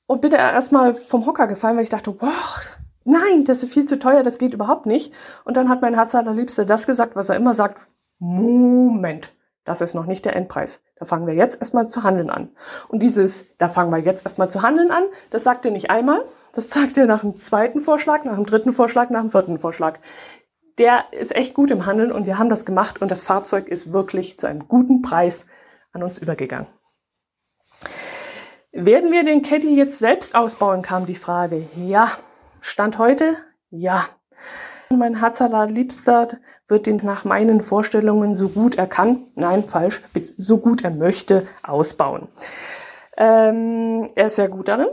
Und 0.06 0.22
bin 0.22 0.30
da 0.30 0.38
erstmal 0.38 0.94
vom 0.94 1.26
Hocker 1.26 1.46
gefallen, 1.48 1.76
weil 1.76 1.84
ich 1.84 1.90
dachte, 1.90 2.14
wow, 2.18 2.60
nein, 3.04 3.44
das 3.44 3.62
ist 3.62 3.74
viel 3.74 3.86
zu 3.86 3.98
teuer, 3.98 4.22
das 4.22 4.38
geht 4.38 4.54
überhaupt 4.54 4.86
nicht. 4.86 5.12
Und 5.44 5.58
dann 5.58 5.68
hat 5.68 5.82
mein 5.82 5.94
Herz 5.94 6.14
allerliebster 6.14 6.64
das 6.64 6.86
gesagt, 6.86 7.14
was 7.14 7.28
er 7.28 7.36
immer 7.36 7.52
sagt, 7.52 7.82
Moment, 8.18 9.34
das 9.64 9.82
ist 9.82 9.92
noch 9.92 10.06
nicht 10.06 10.24
der 10.24 10.34
Endpreis. 10.34 10.80
Da 10.96 11.04
fangen 11.04 11.26
wir 11.26 11.34
jetzt 11.34 11.60
erstmal 11.60 11.88
zu 11.88 12.04
handeln 12.04 12.30
an. 12.30 12.48
Und 12.88 13.00
dieses, 13.00 13.54
da 13.58 13.68
fangen 13.68 13.92
wir 13.92 13.98
jetzt 13.98 14.24
erstmal 14.24 14.48
zu 14.48 14.62
handeln 14.62 14.90
an, 14.90 15.04
das 15.28 15.44
sagt 15.44 15.66
er 15.66 15.72
nicht 15.72 15.90
einmal, 15.90 16.24
das 16.52 16.70
sagt 16.70 16.96
er 16.96 17.06
nach 17.06 17.20
dem 17.20 17.36
zweiten 17.36 17.80
Vorschlag, 17.80 18.24
nach 18.24 18.36
dem 18.36 18.46
dritten 18.46 18.72
Vorschlag, 18.72 19.10
nach 19.10 19.20
dem 19.20 19.30
vierten 19.30 19.56
Vorschlag. 19.56 19.98
Der 20.78 21.12
ist 21.12 21.34
echt 21.34 21.54
gut 21.54 21.70
im 21.70 21.86
Handeln 21.86 22.12
und 22.12 22.26
wir 22.26 22.38
haben 22.38 22.48
das 22.48 22.64
gemacht 22.64 23.02
und 23.02 23.10
das 23.10 23.22
Fahrzeug 23.22 23.68
ist 23.68 23.92
wirklich 23.92 24.38
zu 24.38 24.46
einem 24.46 24.68
guten 24.68 25.02
Preis 25.02 25.46
an 25.92 26.02
uns 26.02 26.18
übergegangen. 26.18 26.68
Werden 28.72 29.10
wir 29.10 29.24
den 29.24 29.42
Caddy 29.42 29.74
jetzt 29.74 29.98
selbst 29.98 30.34
ausbauen, 30.36 30.82
kam 30.82 31.06
die 31.06 31.14
Frage. 31.14 31.66
Ja, 31.74 32.12
Stand 32.60 32.98
heute, 32.98 33.36
ja. 33.70 34.04
Mein 34.90 35.20
Hatzaler 35.20 35.66
Liebster 35.66 36.28
wird 36.66 36.86
den 36.86 37.00
nach 37.02 37.24
meinen 37.24 37.60
Vorstellungen 37.60 38.34
so 38.34 38.48
gut 38.48 38.76
er 38.76 38.86
kann, 38.86 39.26
nein, 39.34 39.64
falsch, 39.64 40.02
so 40.36 40.58
gut 40.58 40.84
er 40.84 40.90
möchte, 40.90 41.46
ausbauen. 41.62 42.28
Ähm, 43.16 44.08
er 44.14 44.26
ist 44.26 44.36
sehr 44.36 44.48
gut 44.48 44.68
darin. 44.68 44.88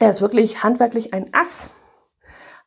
Er 0.00 0.10
ist 0.10 0.20
wirklich 0.20 0.62
handwerklich 0.64 1.14
ein 1.14 1.30
Ass. 1.32 1.74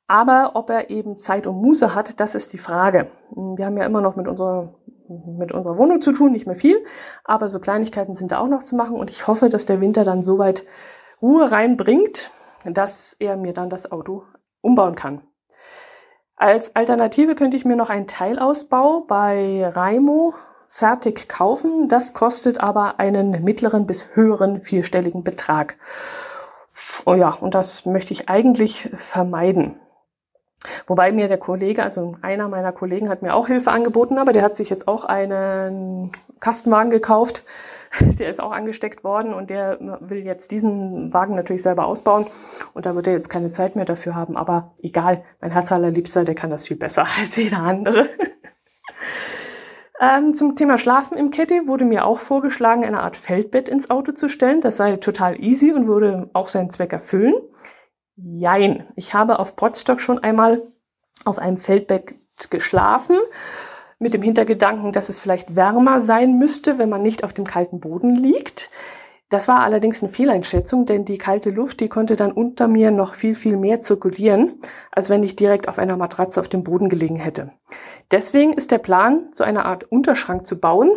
Aber 0.07 0.51
ob 0.55 0.69
er 0.69 0.89
eben 0.89 1.17
Zeit 1.17 1.47
und 1.47 1.61
Muße 1.61 1.93
hat, 1.93 2.19
das 2.19 2.35
ist 2.35 2.53
die 2.53 2.57
Frage. 2.57 3.11
Wir 3.31 3.65
haben 3.65 3.77
ja 3.77 3.85
immer 3.85 4.01
noch 4.01 4.15
mit 4.15 4.27
unserer, 4.27 4.73
mit 5.09 5.51
unserer 5.51 5.77
Wohnung 5.77 5.99
zu 5.99 6.13
tun, 6.13 6.31
nicht 6.31 6.47
mehr 6.47 6.55
viel, 6.55 6.81
aber 7.25 7.49
so 7.49 7.59
Kleinigkeiten 7.59 8.13
sind 8.13 8.31
da 8.31 8.39
auch 8.39 8.47
noch 8.47 8.63
zu 8.63 8.77
machen 8.77 8.95
und 8.95 9.09
ich 9.09 9.27
hoffe, 9.27 9.49
dass 9.49 9.65
der 9.65 9.81
Winter 9.81 10.05
dann 10.05 10.23
soweit 10.23 10.63
Ruhe 11.21 11.51
reinbringt, 11.51 12.31
dass 12.63 13.15
er 13.19 13.35
mir 13.35 13.53
dann 13.53 13.69
das 13.69 13.91
Auto 13.91 14.23
umbauen 14.61 14.95
kann. 14.95 15.21
Als 16.37 16.75
Alternative 16.75 17.35
könnte 17.35 17.57
ich 17.57 17.65
mir 17.65 17.75
noch 17.75 17.89
einen 17.89 18.07
Teilausbau 18.07 19.01
bei 19.01 19.67
Raimo 19.67 20.35
fertig 20.67 21.27
kaufen. 21.27 21.89
Das 21.89 22.13
kostet 22.13 22.59
aber 22.59 22.99
einen 22.99 23.43
mittleren 23.43 23.87
bis 23.87 24.15
höheren 24.15 24.61
vierstelligen 24.61 25.23
Betrag. 25.23 25.77
Oh 27.05 27.15
ja, 27.15 27.29
und 27.29 27.55
das 27.55 27.85
möchte 27.85 28.13
ich 28.13 28.29
eigentlich 28.29 28.89
vermeiden. 28.93 29.79
Wobei 30.87 31.11
mir 31.11 31.27
der 31.27 31.37
Kollege, 31.37 31.83
also 31.83 32.15
einer 32.21 32.47
meiner 32.47 32.71
Kollegen 32.71 33.09
hat 33.09 33.21
mir 33.21 33.33
auch 33.33 33.47
Hilfe 33.47 33.71
angeboten, 33.71 34.17
aber 34.17 34.33
der 34.33 34.43
hat 34.43 34.55
sich 34.55 34.69
jetzt 34.69 34.87
auch 34.87 35.05
einen 35.05 36.11
Kastenwagen 36.39 36.89
gekauft. 36.89 37.43
Der 38.19 38.27
ist 38.27 38.41
auch 38.41 38.51
angesteckt 38.51 39.05
worden 39.05 39.33
und 39.33 39.49
der 39.49 39.77
will 40.01 40.25
jetzt 40.25 40.51
diesen 40.51 41.13
Wagen 41.13 41.35
natürlich 41.35 41.61
selber 41.61 41.85
ausbauen. 41.85 42.27
Und 42.73 42.85
da 42.85 42.95
wird 42.95 43.07
er 43.07 43.13
jetzt 43.13 43.29
keine 43.29 43.49
Zeit 43.51 43.77
mehr 43.77 43.85
dafür 43.85 44.13
haben. 44.13 44.35
Aber 44.35 44.73
egal, 44.81 45.23
mein 45.39 45.51
Herz 45.51 45.71
allerliebster, 45.71 46.25
der 46.25 46.35
kann 46.35 46.49
das 46.49 46.67
viel 46.67 46.75
besser 46.75 47.05
als 47.17 47.37
jeder 47.37 47.59
andere. 47.59 48.09
Ähm, 49.99 50.33
zum 50.33 50.55
Thema 50.55 50.77
Schlafen 50.77 51.17
im 51.17 51.31
Caddy 51.31 51.67
wurde 51.67 51.85
mir 51.85 52.05
auch 52.05 52.19
vorgeschlagen, 52.19 52.83
eine 52.85 53.01
Art 53.01 53.17
Feldbett 53.17 53.67
ins 53.67 53.89
Auto 53.89 54.11
zu 54.11 54.29
stellen. 54.29 54.61
Das 54.61 54.77
sei 54.77 54.97
total 54.97 55.41
easy 55.43 55.71
und 55.71 55.87
würde 55.87 56.29
auch 56.33 56.47
seinen 56.47 56.69
Zweck 56.69 56.93
erfüllen. 56.93 57.33
Jein. 58.15 58.87
Ich 58.95 59.13
habe 59.13 59.39
auf 59.39 59.55
Potsdok 59.55 60.01
schon 60.01 60.19
einmal 60.19 60.61
auf 61.25 61.39
einem 61.39 61.57
Feldbett 61.57 62.15
geschlafen, 62.49 63.17
mit 63.99 64.13
dem 64.13 64.21
Hintergedanken, 64.21 64.91
dass 64.91 65.09
es 65.09 65.19
vielleicht 65.19 65.55
wärmer 65.55 65.99
sein 65.99 66.37
müsste, 66.37 66.77
wenn 66.77 66.89
man 66.89 67.01
nicht 67.01 67.23
auf 67.23 67.33
dem 67.33 67.45
kalten 67.45 67.79
Boden 67.79 68.15
liegt. 68.15 68.69
Das 69.29 69.49
war 69.49 69.59
allerdings 69.59 70.01
eine 70.01 70.11
Fehleinschätzung, 70.11 70.85
denn 70.85 71.03
die 71.03 71.17
kalte 71.17 71.49
Luft, 71.49 71.81
die 71.81 71.89
konnte 71.89 72.15
dann 72.15 72.31
unter 72.31 72.67
mir 72.67 72.91
noch 72.91 73.13
viel, 73.13 73.35
viel 73.35 73.57
mehr 73.57 73.81
zirkulieren, 73.81 74.61
als 74.91 75.09
wenn 75.09 75.21
ich 75.21 75.35
direkt 75.35 75.67
auf 75.67 75.79
einer 75.79 75.97
Matratze 75.97 76.39
auf 76.39 76.47
dem 76.47 76.63
Boden 76.63 76.87
gelegen 76.87 77.17
hätte. 77.17 77.51
Deswegen 78.11 78.53
ist 78.53 78.71
der 78.71 78.77
Plan, 78.77 79.29
so 79.33 79.43
eine 79.43 79.65
Art 79.65 79.83
Unterschrank 79.91 80.47
zu 80.47 80.59
bauen, 80.61 80.91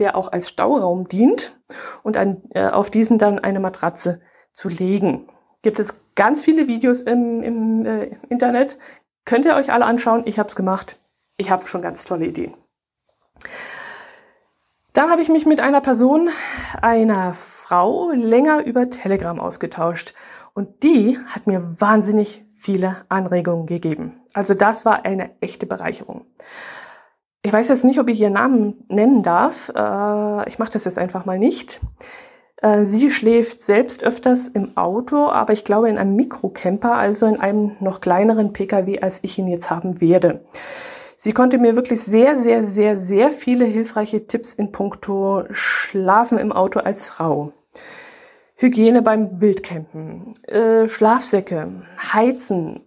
der 0.00 0.16
auch 0.16 0.32
als 0.32 0.48
Stauraum 0.48 1.06
dient 1.06 1.56
und 2.02 2.16
an, 2.16 2.42
äh, 2.50 2.68
auf 2.68 2.90
diesen 2.90 3.18
dann 3.18 3.38
eine 3.38 3.60
Matratze 3.60 4.20
zu 4.52 4.68
legen. 4.68 5.28
Gibt 5.62 5.78
es 5.78 6.00
ganz 6.16 6.44
viele 6.44 6.66
Videos 6.66 7.00
im, 7.00 7.42
im 7.42 7.86
äh, 7.86 8.16
Internet. 8.28 8.76
Könnt 9.24 9.44
ihr 9.44 9.54
euch 9.54 9.70
alle 9.70 9.84
anschauen. 9.84 10.22
Ich 10.24 10.40
habe 10.40 10.48
es 10.48 10.56
gemacht. 10.56 10.98
Ich 11.36 11.50
habe 11.50 11.64
schon 11.66 11.82
ganz 11.82 12.04
tolle 12.04 12.26
Ideen. 12.26 12.54
Dann 14.98 15.12
habe 15.12 15.22
ich 15.22 15.28
mich 15.28 15.46
mit 15.46 15.60
einer 15.60 15.80
Person, 15.80 16.28
einer 16.82 17.32
Frau, 17.32 18.10
länger 18.10 18.64
über 18.64 18.90
Telegram 18.90 19.38
ausgetauscht. 19.38 20.12
Und 20.54 20.82
die 20.82 21.16
hat 21.28 21.46
mir 21.46 21.80
wahnsinnig 21.80 22.42
viele 22.48 22.96
Anregungen 23.08 23.66
gegeben. 23.66 24.20
Also 24.32 24.54
das 24.54 24.84
war 24.84 25.04
eine 25.04 25.30
echte 25.40 25.66
Bereicherung. 25.66 26.24
Ich 27.42 27.52
weiß 27.52 27.68
jetzt 27.68 27.84
nicht, 27.84 28.00
ob 28.00 28.08
ich 28.08 28.20
ihren 28.20 28.32
Namen 28.32 28.82
nennen 28.88 29.22
darf. 29.22 29.68
Äh, 29.68 30.48
ich 30.48 30.58
mache 30.58 30.72
das 30.72 30.84
jetzt 30.84 30.98
einfach 30.98 31.24
mal 31.24 31.38
nicht. 31.38 31.78
Äh, 32.56 32.84
sie 32.84 33.12
schläft 33.12 33.62
selbst 33.62 34.02
öfters 34.02 34.48
im 34.48 34.76
Auto, 34.76 35.28
aber 35.28 35.52
ich 35.52 35.62
glaube 35.62 35.88
in 35.88 35.96
einem 35.96 36.16
Mikrocamper, 36.16 36.96
also 36.96 37.26
in 37.26 37.38
einem 37.38 37.76
noch 37.78 38.00
kleineren 38.00 38.52
Pkw, 38.52 38.98
als 38.98 39.20
ich 39.22 39.38
ihn 39.38 39.46
jetzt 39.46 39.70
haben 39.70 40.00
werde. 40.00 40.44
Sie 41.20 41.32
konnte 41.32 41.58
mir 41.58 41.74
wirklich 41.74 42.00
sehr, 42.00 42.36
sehr, 42.36 42.62
sehr, 42.62 42.96
sehr 42.96 43.32
viele 43.32 43.64
hilfreiche 43.64 44.28
Tipps 44.28 44.54
in 44.54 44.70
puncto 44.70 45.46
Schlafen 45.50 46.38
im 46.38 46.52
Auto 46.52 46.78
als 46.78 47.08
Frau. 47.08 47.52
Hygiene 48.54 49.02
beim 49.02 49.40
Wildcampen, 49.40 50.34
äh, 50.44 50.86
Schlafsäcke, 50.86 51.82
Heizen 52.12 52.86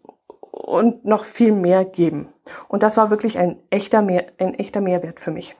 und 0.50 1.04
noch 1.04 1.26
viel 1.26 1.52
mehr 1.52 1.84
geben. 1.84 2.30
Und 2.70 2.84
das 2.84 2.96
war 2.96 3.12
wirklich 3.12 3.38
ein 3.38 3.58
echter, 3.70 4.02
mehr, 4.02 4.28
ein 4.38 4.54
echter 4.54 4.80
Mehrwert 4.80 5.20
für 5.20 5.32
mich. 5.32 5.58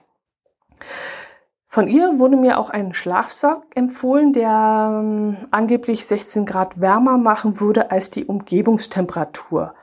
Von 1.66 1.88
ihr 1.88 2.18
wurde 2.18 2.38
mir 2.38 2.58
auch 2.58 2.70
ein 2.70 2.94
Schlafsack 2.94 3.64
empfohlen, 3.74 4.32
der 4.32 5.02
ähm, 5.02 5.36
angeblich 5.50 6.06
16 6.06 6.46
Grad 6.46 6.80
wärmer 6.80 7.18
machen 7.18 7.60
würde 7.60 7.90
als 7.90 8.10
die 8.10 8.24
Umgebungstemperatur. 8.24 9.74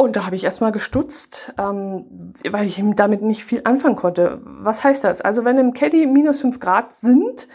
Und 0.00 0.16
da 0.16 0.24
habe 0.24 0.34
ich 0.34 0.44
erstmal 0.44 0.72
gestutzt, 0.72 1.52
ähm, 1.58 2.32
weil 2.48 2.64
ich 2.64 2.82
damit 2.96 3.20
nicht 3.20 3.44
viel 3.44 3.60
anfangen 3.64 3.96
konnte. 3.96 4.40
Was 4.42 4.82
heißt 4.82 5.04
das? 5.04 5.20
Also 5.20 5.44
wenn 5.44 5.58
im 5.58 5.74
Caddy 5.74 6.06
minus 6.06 6.40
5 6.40 6.58
Grad 6.58 6.94
sind, 6.94 7.48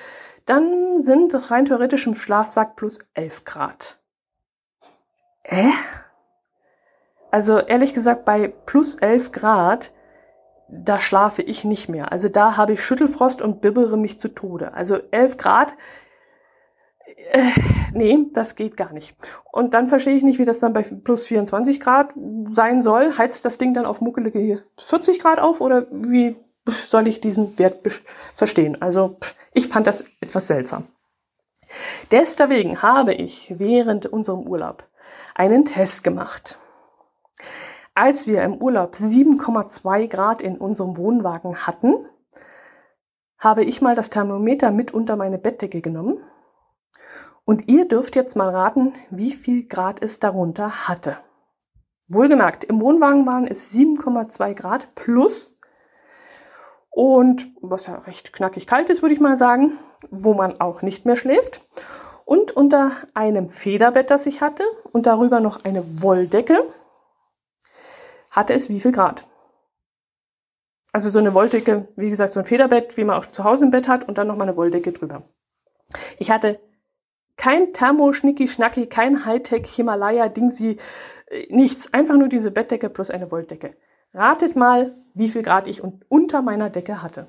dann 0.45 1.01
sind 1.01 1.49
rein 1.49 1.65
theoretisch 1.65 2.05
im 2.05 2.13
Schlafsack 2.13 2.75
plus 2.75 2.99
11 3.15 3.45
Grad. 3.45 3.97
Äh? 5.41 5.71
Also 7.31 7.57
ehrlich 7.57 7.95
gesagt, 7.95 8.25
bei 8.25 8.49
plus 8.67 8.93
11 8.93 9.31
Grad, 9.31 9.91
da 10.67 10.99
schlafe 10.99 11.41
ich 11.41 11.63
nicht 11.63 11.89
mehr. 11.89 12.11
Also 12.11 12.29
da 12.29 12.57
habe 12.57 12.73
ich 12.73 12.85
Schüttelfrost 12.85 13.41
und 13.41 13.59
bibbere 13.59 13.97
mich 13.97 14.19
zu 14.19 14.27
Tode. 14.27 14.75
Also 14.75 14.99
11 15.09 15.37
Grad 15.37 15.73
äh, 17.15 17.51
nee, 17.93 18.17
das 18.33 18.55
geht 18.55 18.77
gar 18.77 18.93
nicht. 18.93 19.15
Und 19.51 19.73
dann 19.73 19.87
verstehe 19.87 20.15
ich 20.15 20.23
nicht, 20.23 20.39
wie 20.39 20.45
das 20.45 20.59
dann 20.59 20.73
bei 20.73 20.81
plus 20.81 21.25
24 21.27 21.79
Grad 21.79 22.13
sein 22.49 22.81
soll. 22.81 23.17
Heizt 23.17 23.45
das 23.45 23.57
Ding 23.57 23.73
dann 23.73 23.85
auf 23.85 24.01
muckelige 24.01 24.63
40 24.85 25.19
Grad 25.19 25.39
auf 25.39 25.61
oder 25.61 25.87
wie 25.91 26.35
soll 26.67 27.07
ich 27.07 27.21
diesen 27.21 27.57
Wert 27.59 28.01
verstehen? 28.33 28.81
Also 28.81 29.17
ich 29.53 29.67
fand 29.67 29.87
das 29.87 30.05
etwas 30.21 30.47
seltsam. 30.47 30.87
Deswegen 32.11 32.81
habe 32.81 33.13
ich 33.13 33.53
während 33.57 34.05
unserem 34.05 34.47
Urlaub 34.47 34.87
einen 35.33 35.65
Test 35.65 36.03
gemacht. 36.03 36.57
Als 37.93 38.27
wir 38.27 38.43
im 38.43 38.55
Urlaub 38.55 38.93
7,2 38.93 40.09
Grad 40.09 40.41
in 40.41 40.57
unserem 40.57 40.97
Wohnwagen 40.97 41.65
hatten, 41.65 42.07
habe 43.37 43.63
ich 43.63 43.81
mal 43.81 43.95
das 43.95 44.09
Thermometer 44.09 44.71
mit 44.71 44.93
unter 44.93 45.15
meine 45.15 45.37
Bettdecke 45.37 45.81
genommen 45.81 46.21
und 47.45 47.67
ihr 47.67 47.87
dürft 47.87 48.15
jetzt 48.15 48.35
mal 48.35 48.49
raten, 48.49 48.93
wie 49.09 49.31
viel 49.31 49.67
Grad 49.67 50.01
es 50.01 50.19
darunter 50.19 50.87
hatte. 50.87 51.17
Wohlgemerkt, 52.07 52.63
im 52.63 52.81
Wohnwagen 52.81 53.25
waren 53.25 53.47
es 53.47 53.73
7,2 53.73 54.53
Grad 54.53 54.93
plus. 54.95 55.57
Und 56.89 57.47
was 57.61 57.87
ja 57.87 57.95
recht 57.95 58.31
knackig 58.33 58.67
kalt 58.67 58.89
ist, 58.89 59.01
würde 59.01 59.13
ich 59.13 59.19
mal 59.19 59.37
sagen, 59.37 59.73
wo 60.11 60.33
man 60.33 60.59
auch 60.61 60.81
nicht 60.81 61.05
mehr 61.05 61.15
schläft. 61.15 61.61
Und 62.25 62.51
unter 62.51 62.91
einem 63.13 63.49
Federbett, 63.49 64.09
das 64.09 64.25
ich 64.25 64.41
hatte, 64.41 64.63
und 64.91 65.05
darüber 65.05 65.39
noch 65.39 65.63
eine 65.63 66.01
Wolldecke, 66.01 66.57
hatte 68.31 68.53
es 68.53 68.69
wie 68.69 68.79
viel 68.79 68.91
Grad? 68.91 69.27
Also 70.93 71.09
so 71.09 71.19
eine 71.19 71.33
Wolldecke, 71.33 71.89
wie 71.95 72.09
gesagt, 72.09 72.33
so 72.33 72.39
ein 72.39 72.45
Federbett, 72.45 72.97
wie 72.97 73.03
man 73.03 73.17
auch 73.17 73.25
zu 73.25 73.43
Hause 73.43 73.65
im 73.65 73.71
Bett 73.71 73.87
hat, 73.87 74.07
und 74.07 74.17
dann 74.17 74.27
noch 74.27 74.37
mal 74.37 74.47
eine 74.47 74.55
Wolldecke 74.55 74.91
drüber. 74.91 75.23
Ich 76.17 76.31
hatte 76.31 76.59
kein 77.45 77.73
Thermo-Schnicki-Schnacki, 77.73 78.87
kein 78.87 79.23
Hightech 79.23 79.67
Himalaya-Dingsi, 79.67 80.77
äh, 81.27 81.45
nichts. 81.49 81.93
Einfach 81.93 82.15
nur 82.15 82.27
diese 82.27 82.49
Bettdecke 82.49 82.89
plus 82.89 83.11
eine 83.11 83.29
Wolldecke. 83.29 83.75
Ratet 84.15 84.55
mal, 84.55 84.95
wie 85.13 85.29
viel 85.29 85.43
Grad 85.43 85.67
ich 85.67 85.83
unter 86.09 86.41
meiner 86.41 86.71
Decke 86.71 87.03
hatte. 87.03 87.27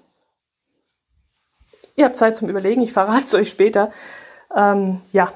Ihr 1.96 2.06
habt 2.06 2.16
Zeit 2.16 2.34
zum 2.34 2.48
Überlegen, 2.48 2.80
ich 2.80 2.94
verrate 2.94 3.24
es 3.26 3.34
euch 3.40 3.50
später. 3.50 3.90
Ähm, 4.54 5.02
ja. 5.12 5.30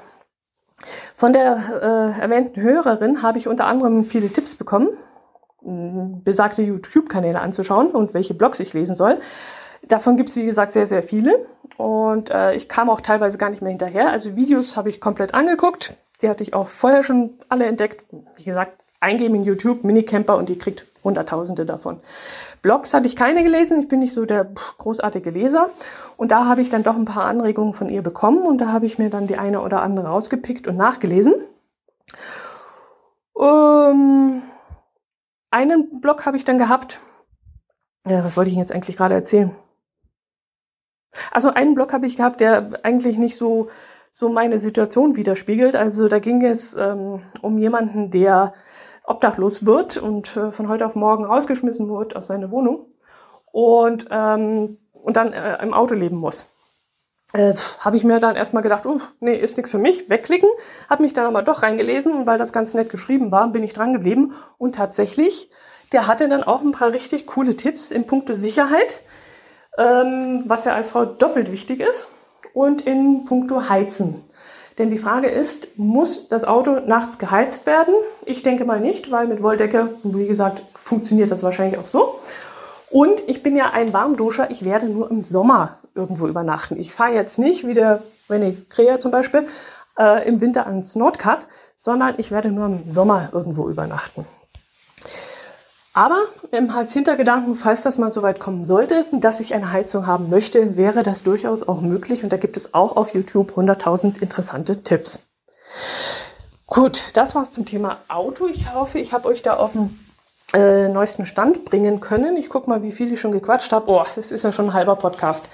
Von 1.15 1.35
der 1.35 2.15
äh, 2.17 2.21
erwähnten 2.23 2.63
Hörerin 2.63 3.23
habe 3.23 3.37
ich 3.37 3.49
unter 3.49 3.67
anderem 3.67 4.03
viele 4.03 4.31
Tipps 4.31 4.57
bekommen, 4.57 4.89
besagte 6.25 6.63
YouTube-Kanäle 6.63 7.39
anzuschauen 7.39 7.91
und 7.91 8.15
welche 8.15 8.33
Blogs 8.33 8.61
ich 8.61 8.73
lesen 8.73 8.97
soll. 8.97 9.19
Davon 9.91 10.17
gibt 10.17 10.29
es, 10.29 10.37
wie 10.37 10.47
gesagt, 10.47 10.73
sehr, 10.73 10.87
sehr 10.87 11.03
viele. 11.03 11.45
Und 11.77 12.31
äh, 12.31 12.55
ich 12.55 12.69
kam 12.69 12.89
auch 12.89 13.01
teilweise 13.01 13.39
gar 13.39 13.51
nicht 13.51 13.61
mehr 13.61 13.71
hinterher. 13.71 14.11
Also 14.11 14.37
Videos 14.37 14.77
habe 14.77 14.89
ich 14.89 15.01
komplett 15.01 15.35
angeguckt. 15.35 15.95
Die 16.23 16.29
hatte 16.29 16.45
ich 16.45 16.55
auch 16.55 16.69
vorher 16.69 17.03
schon 17.03 17.31
alle 17.49 17.67
entdeckt. 17.67 18.05
Wie 18.37 18.45
gesagt, 18.45 18.81
eingeben 19.01 19.35
in 19.35 19.45
YouTube, 19.45 19.83
Minicamper 19.83 20.37
und 20.37 20.49
ihr 20.49 20.59
kriegt 20.59 20.87
Hunderttausende 21.03 21.67
davon. 21.67 21.99
Blogs 22.63 22.95
hatte 22.95 23.09
ich 23.09 23.17
keine 23.17 23.43
gelesen. 23.43 23.81
Ich 23.81 23.89
bin 23.89 23.99
nicht 23.99 24.15
so 24.15 24.27
der 24.27 24.45
großartige 24.45 25.31
Leser. 25.31 25.71
Und 26.17 26.31
da 26.31 26.45
habe 26.45 26.61
ich 26.61 26.69
dann 26.69 26.85
doch 26.85 26.95
ein 26.95 27.05
paar 27.05 27.25
Anregungen 27.25 27.75
von 27.75 27.89
ihr 27.89 28.03
bekommen. 28.03 28.47
Und 28.47 28.59
da 28.59 28.69
habe 28.69 28.87
ich 28.87 28.99
mir 28.99 29.11
dann 29.11 29.27
die 29.27 29.39
eine 29.39 29.61
oder 29.61 29.83
andere 29.83 30.07
rausgepickt 30.07 30.69
und 30.69 30.77
nachgelesen. 30.77 31.35
Ähm, 33.37 34.43
einen 35.51 36.01
Blog 36.01 36.27
habe 36.27 36.37
ich 36.37 36.45
dann 36.45 36.59
gehabt. 36.59 37.01
Ja, 38.07 38.23
was 38.23 38.37
wollte 38.37 38.51
ich 38.51 38.55
Ihnen 38.55 38.63
jetzt 38.63 38.73
eigentlich 38.73 38.97
gerade 38.97 39.17
erzählen? 39.17 39.51
Also 41.31 41.51
einen 41.51 41.75
Blog 41.75 41.93
habe 41.93 42.07
ich 42.07 42.17
gehabt, 42.17 42.41
der 42.41 42.81
eigentlich 42.83 43.19
nicht 43.19 43.37
so 43.37 43.69
so 44.13 44.29
meine 44.29 44.59
Situation 44.59 45.17
widerspiegelt. 45.17 45.77
Also 45.77 46.09
da 46.09 46.19
ging 46.19 46.45
es 46.45 46.75
ähm, 46.75 47.23
um 47.43 47.59
jemanden, 47.59 48.11
der 48.11 48.53
obdachlos 49.05 49.67
wird 49.67 49.97
und 49.97 50.37
äh, 50.37 50.53
von 50.53 50.69
heute 50.69 50.87
auf 50.87 50.97
morgen 50.97 51.25
rausgeschmissen 51.25 51.89
wird 51.89 52.17
aus 52.17 52.27
seiner 52.29 52.51
Wohnung 52.51 52.87
und, 53.53 54.07
ähm, 54.11 54.79
und 55.03 55.17
dann 55.17 55.33
äh, 55.33 55.63
im 55.63 55.75
Auto 55.75 55.95
leben 55.95 56.17
muss. 56.17 56.47
Äh, 57.33 57.55
habe 57.79 57.97
ich 57.97 58.05
mir 58.05 58.19
dann 58.19 58.35
erstmal 58.35 58.63
gedacht, 58.63 58.87
uh, 58.87 59.01
nee, 59.21 59.37
ist 59.37 59.57
nichts 59.57 59.71
für 59.71 59.79
mich, 59.79 60.11
wegklicken. 60.11 60.49
Habe 60.89 61.03
mich 61.03 61.13
dann 61.13 61.27
aber 61.27 61.43
doch 61.43 61.63
reingelesen 61.63 62.13
und 62.13 62.27
weil 62.27 62.39
das 62.39 62.53
ganz 62.53 62.75
nett 62.75 62.91
geschrieben 62.91 63.31
war, 63.31 63.49
bin 63.49 63.63
ich 63.63 63.73
dran 63.73 63.93
geblieben. 63.93 64.35
Und 64.59 64.75
tatsächlich, 64.75 65.49
der 65.93 66.09
hatte 66.09 66.29
dann 66.29 66.43
auch 66.43 66.63
ein 66.63 66.73
paar 66.73 66.93
richtig 66.93 67.27
coole 67.27 67.57
Tipps 67.57 67.93
in 67.93 68.07
puncto 68.07 68.33
Sicherheit, 68.33 69.01
ähm, 69.79 70.45
was 70.47 70.65
ja 70.65 70.75
als 70.75 70.91
Frau 70.91 71.05
doppelt 71.05 71.53
wichtig 71.53 71.81
ist, 71.81 72.07
und 72.55 72.83
in 72.83 73.25
puncto 73.25 73.69
Heizen. 73.69 74.23
Denn 74.79 74.91
die 74.91 74.99
Frage 74.99 75.29
ist, 75.29 75.79
muss 75.79 76.29
das 76.29 76.45
Auto 76.45 76.81
nachts 76.81 77.19
geheizt 77.19 77.67
werden? 77.67 77.95
Ich 78.25 78.43
denke 78.43 78.65
mal 78.65 78.81
nicht, 78.81 79.11
weil 79.11 79.27
mit 79.27 79.43
Wolldecke, 79.43 79.91
wie 80.03 80.27
gesagt, 80.27 80.63
funktioniert 80.75 81.31
das 81.31 81.43
wahrscheinlich 81.43 81.79
auch 81.79 81.87
so. 81.87 82.19
Und 82.89 83.29
ich 83.29 83.43
bin 83.43 83.57
ja 83.57 83.71
ein 83.71 83.93
Warmduscher, 83.93 84.51
ich 84.51 84.65
werde 84.65 84.87
nur 84.87 85.11
im 85.11 85.23
Sommer 85.23 85.79
irgendwo 85.95 86.27
übernachten. 86.27 86.79
Ich 86.79 86.93
fahre 86.95 87.15
jetzt 87.15 87.39
nicht, 87.39 87.67
wie 87.67 87.75
der 87.75 88.03
René 88.29 88.55
Krea 88.69 88.99
zum 88.99 89.11
Beispiel, 89.11 89.47
äh, 89.99 90.27
im 90.27 90.41
Winter 90.41 90.67
ans 90.67 90.97
Nordkap, 90.97 91.45
sondern 91.77 92.15
ich 92.19 92.31
werde 92.31 92.51
nur 92.51 92.67
im 92.67 92.91
Sommer 92.91 93.29
irgendwo 93.33 93.69
übernachten. 93.69 94.25
Aber 95.93 96.23
als 96.75 96.93
Hintergedanken, 96.93 97.57
falls 97.57 97.83
das 97.83 97.99
mal 97.99 98.13
so 98.13 98.23
weit 98.23 98.39
kommen 98.39 98.65
sollte, 98.65 99.07
dass 99.13 99.41
ich 99.41 99.55
eine 99.55 99.73
Heizung 99.73 100.07
haben 100.07 100.31
möchte, 100.31 100.77
wäre 100.77 101.03
das 101.03 101.25
durchaus 101.25 101.67
auch 101.67 101.81
möglich. 101.81 102.23
Und 102.23 102.33
da 102.33 102.37
gibt 102.37 102.57
es 102.57 102.75
auch 102.75 102.97
auf 102.97 103.13
YouTube 103.13 103.53
100.000 103.57 104.23
interessante 104.23 104.83
Tipps. 104.83 105.21
Gut, 106.67 107.09
das 107.15 107.35
war's 107.35 107.51
zum 107.51 107.67
Thema 107.67 107.99
Auto. 108.07 108.47
Ich 108.47 108.73
hoffe, 108.73 109.01
ich 109.01 109.13
habe 109.13 109.27
euch 109.27 109.43
da 109.43 109.55
auf 109.55 109.73
den 109.73 109.99
äh, 110.53 110.89
neuesten 110.89 111.27
Stand 111.27 111.65
bringen 111.65 111.99
können. 111.99 112.37
Ich 112.37 112.49
gucke 112.49 112.71
mal, 112.71 112.85
wie 112.85 112.93
viel 112.93 113.13
ich 113.13 113.21
schon 113.21 113.33
gequatscht 113.33 113.73
habe. 113.73 113.91
Oh, 113.91 114.05
das 114.15 114.31
ist 114.31 114.45
ja 114.45 114.53
schon 114.53 114.67
ein 114.67 114.75
halber 114.75 114.95
Podcast. 114.95 115.49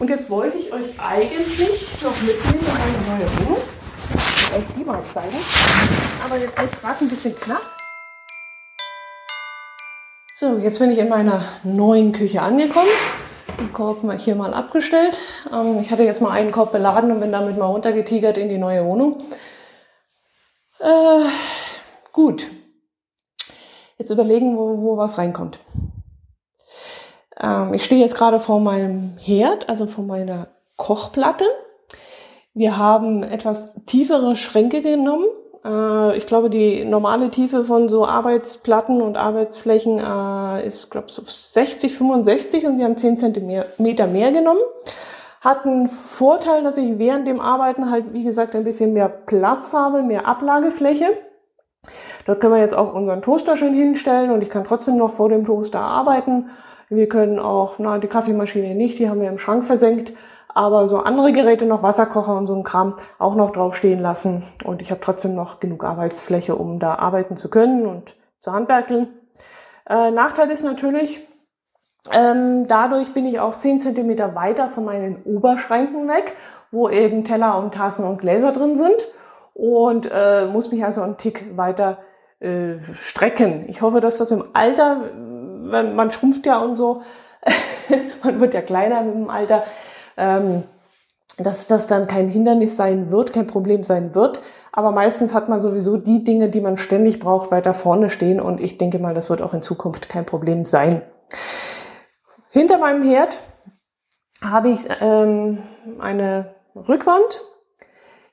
Und 0.00 0.10
jetzt 0.10 0.28
wollte 0.28 0.58
ich 0.58 0.72
euch 0.72 0.98
eigentlich 0.98 2.02
noch 2.02 2.20
mitnehmen 2.22 2.66
in 2.66 3.12
eine 3.12 3.18
neue 3.18 3.38
Wohnung. 3.38 3.62
Ich 4.36 4.56
euch 4.56 4.64
die 4.76 4.84
mal 4.84 5.00
zeigen. 5.14 5.36
Aber 6.24 6.36
jetzt 6.36 6.58
wird 6.58 6.80
gerade 6.80 7.04
ein 7.04 7.08
bisschen 7.08 7.38
knapp. 7.38 7.75
So, 10.38 10.58
jetzt 10.58 10.80
bin 10.80 10.90
ich 10.90 10.98
in 10.98 11.08
meiner 11.08 11.40
neuen 11.64 12.12
Küche 12.12 12.42
angekommen. 12.42 12.90
Den 13.58 13.72
Korb 13.72 14.02
mal 14.02 14.18
hier 14.18 14.34
mal 14.34 14.52
abgestellt. 14.52 15.18
Ähm, 15.50 15.78
ich 15.80 15.90
hatte 15.90 16.02
jetzt 16.02 16.20
mal 16.20 16.30
einen 16.30 16.52
Korb 16.52 16.72
beladen 16.72 17.10
und 17.10 17.20
bin 17.20 17.32
damit 17.32 17.56
mal 17.56 17.64
runtergetigert 17.64 18.36
in 18.36 18.50
die 18.50 18.58
neue 18.58 18.84
Wohnung. 18.84 19.16
Äh, 20.78 21.24
gut. 22.12 22.48
Jetzt 23.96 24.10
überlegen, 24.10 24.58
wo, 24.58 24.82
wo 24.82 24.98
was 24.98 25.16
reinkommt. 25.16 25.58
Ähm, 27.40 27.72
ich 27.72 27.82
stehe 27.82 28.02
jetzt 28.02 28.14
gerade 28.14 28.38
vor 28.38 28.60
meinem 28.60 29.16
Herd, 29.16 29.70
also 29.70 29.86
vor 29.86 30.04
meiner 30.04 30.48
Kochplatte. 30.76 31.46
Wir 32.52 32.76
haben 32.76 33.22
etwas 33.22 33.72
tiefere 33.86 34.36
Schränke 34.36 34.82
genommen 34.82 35.28
äh, 35.66 36.16
ich 36.16 36.26
glaube, 36.26 36.50
die 36.50 36.84
normale 36.84 37.30
Tiefe 37.30 37.64
von 37.64 37.88
so 37.88 38.06
Arbeitsplatten 38.06 39.02
und 39.02 39.16
Arbeitsflächen 39.16 39.98
äh, 39.98 40.66
ist, 40.66 40.90
glaube 40.90 41.08
ich, 41.08 41.14
so 41.14 41.22
60, 41.24 41.96
65 41.96 42.66
und 42.66 42.78
wir 42.78 42.84
haben 42.84 42.96
10 42.96 43.16
Zentimeter 43.16 44.06
mehr 44.06 44.32
genommen. 44.32 44.60
Hat 45.40 45.64
einen 45.64 45.88
Vorteil, 45.88 46.62
dass 46.62 46.76
ich 46.76 46.98
während 46.98 47.26
dem 47.26 47.40
Arbeiten 47.40 47.90
halt, 47.90 48.12
wie 48.12 48.24
gesagt, 48.24 48.54
ein 48.54 48.64
bisschen 48.64 48.92
mehr 48.92 49.08
Platz 49.08 49.74
habe, 49.74 50.02
mehr 50.02 50.26
Ablagefläche. 50.26 51.06
Dort 52.26 52.40
können 52.40 52.54
wir 52.54 52.60
jetzt 52.60 52.74
auch 52.74 52.94
unseren 52.94 53.22
Toaster 53.22 53.56
schön 53.56 53.74
hinstellen 53.74 54.30
und 54.30 54.42
ich 54.42 54.50
kann 54.50 54.64
trotzdem 54.64 54.96
noch 54.96 55.12
vor 55.12 55.28
dem 55.28 55.44
Toaster 55.44 55.80
arbeiten. 55.80 56.50
Wir 56.88 57.08
können 57.08 57.38
auch, 57.38 57.74
na, 57.78 57.98
die 57.98 58.08
Kaffeemaschine 58.08 58.74
nicht, 58.74 58.98
die 58.98 59.08
haben 59.08 59.20
wir 59.20 59.28
im 59.28 59.38
Schrank 59.38 59.64
versenkt 59.64 60.12
aber 60.56 60.88
so 60.88 60.96
andere 60.96 61.32
Geräte 61.32 61.66
noch, 61.66 61.82
Wasserkocher 61.82 62.34
und 62.34 62.46
so 62.46 62.54
ein 62.54 62.62
Kram, 62.62 62.96
auch 63.18 63.34
noch 63.34 63.50
drauf 63.50 63.76
stehen 63.76 64.00
lassen. 64.00 64.42
Und 64.64 64.80
ich 64.80 64.90
habe 64.90 65.02
trotzdem 65.02 65.34
noch 65.34 65.60
genug 65.60 65.84
Arbeitsfläche, 65.84 66.56
um 66.56 66.78
da 66.78 66.94
arbeiten 66.94 67.36
zu 67.36 67.50
können 67.50 67.84
und 67.84 68.16
zu 68.38 68.52
handwerkeln. 68.54 69.06
Äh, 69.86 70.10
Nachteil 70.12 70.50
ist 70.50 70.62
natürlich, 70.62 71.20
ähm, 72.10 72.66
dadurch 72.68 73.12
bin 73.12 73.26
ich 73.26 73.38
auch 73.38 73.54
10 73.54 73.80
Zentimeter 73.80 74.34
weiter 74.34 74.66
von 74.66 74.86
meinen 74.86 75.22
Oberschränken 75.24 76.08
weg, 76.08 76.34
wo 76.70 76.88
eben 76.88 77.26
Teller 77.26 77.58
und 77.58 77.74
Tassen 77.74 78.06
und 78.06 78.18
Gläser 78.18 78.52
drin 78.52 78.78
sind 78.78 79.08
und 79.52 80.10
äh, 80.10 80.46
muss 80.46 80.72
mich 80.72 80.82
also 80.82 81.02
einen 81.02 81.18
Tick 81.18 81.54
weiter 81.58 81.98
äh, 82.40 82.80
strecken. 82.80 83.66
Ich 83.68 83.82
hoffe, 83.82 84.00
dass 84.00 84.16
das 84.16 84.30
im 84.30 84.42
Alter, 84.54 85.02
man 85.04 86.10
schrumpft 86.10 86.46
ja 86.46 86.60
und 86.60 86.76
so, 86.76 87.02
man 88.24 88.40
wird 88.40 88.54
ja 88.54 88.62
kleiner 88.62 89.02
mit 89.02 89.14
dem 89.16 89.28
Alter, 89.28 89.62
ähm, 90.16 90.62
dass 91.38 91.66
das 91.66 91.86
dann 91.86 92.06
kein 92.06 92.28
Hindernis 92.28 92.76
sein 92.76 93.10
wird, 93.10 93.32
kein 93.32 93.46
Problem 93.46 93.84
sein 93.84 94.14
wird. 94.14 94.42
Aber 94.72 94.90
meistens 94.90 95.34
hat 95.34 95.48
man 95.48 95.60
sowieso 95.60 95.96
die 95.96 96.24
Dinge, 96.24 96.48
die 96.48 96.60
man 96.60 96.78
ständig 96.78 97.20
braucht, 97.20 97.50
weiter 97.50 97.74
vorne 97.74 98.10
stehen. 98.10 98.40
Und 98.40 98.60
ich 98.60 98.78
denke 98.78 98.98
mal, 98.98 99.14
das 99.14 99.30
wird 99.30 99.42
auch 99.42 99.54
in 99.54 99.62
Zukunft 99.62 100.08
kein 100.08 100.26
Problem 100.26 100.64
sein. 100.64 101.02
Hinter 102.50 102.78
meinem 102.78 103.02
Herd 103.02 103.42
habe 104.42 104.70
ich 104.70 104.86
ähm, 105.00 105.58
eine 105.98 106.54
Rückwand. 106.74 107.42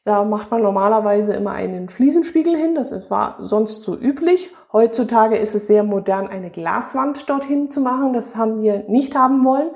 Da 0.06 0.26
macht 0.26 0.52
man 0.52 0.62
normalerweise 0.62 1.34
immer 1.34 1.52
einen 1.52 1.88
Fliesenspiegel 1.88 2.56
hin. 2.58 2.76
Das 2.76 3.10
war 3.10 3.38
sonst 3.39 3.84
so 3.84 3.98
üblich. 3.98 4.54
Heutzutage 4.74 5.38
ist 5.38 5.56
es 5.56 5.67
sehr 5.67 5.84
modern, 5.84 6.28
eine 6.28 6.50
Glaswand 6.50 7.30
dorthin 7.30 7.72
zu 7.72 7.80
machen. 7.80 8.12
Das 8.12 8.36
haben 8.36 8.62
wir 8.62 8.84
nicht 8.89 9.15
haben 9.15 9.46
wollen. 9.46 9.72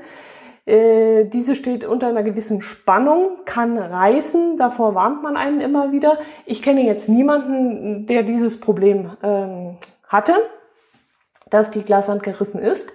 Äh, 0.67 1.23
diese 1.25 1.55
steht 1.55 1.85
unter 1.85 2.07
einer 2.07 2.23
gewissen 2.23 2.61
Spannung, 2.61 3.45
kann 3.45 3.77
reißen, 3.77 4.57
davor 4.57 4.95
warnt 4.95 5.23
man 5.23 5.37
einen 5.37 5.61
immer 5.61 5.93
wieder. 5.93 6.17
Ich 6.45 6.61
kenne 6.61 6.85
jetzt 6.85 7.07
niemanden, 7.07 8.05
der 8.05 8.23
dieses 8.23 8.59
Problem 8.59 9.11
ähm, 9.23 9.77
hatte, 10.09 10.33
dass 11.49 11.71
die 11.71 11.83
Glaswand 11.83 12.21
gerissen 12.21 12.59
ist. 12.59 12.91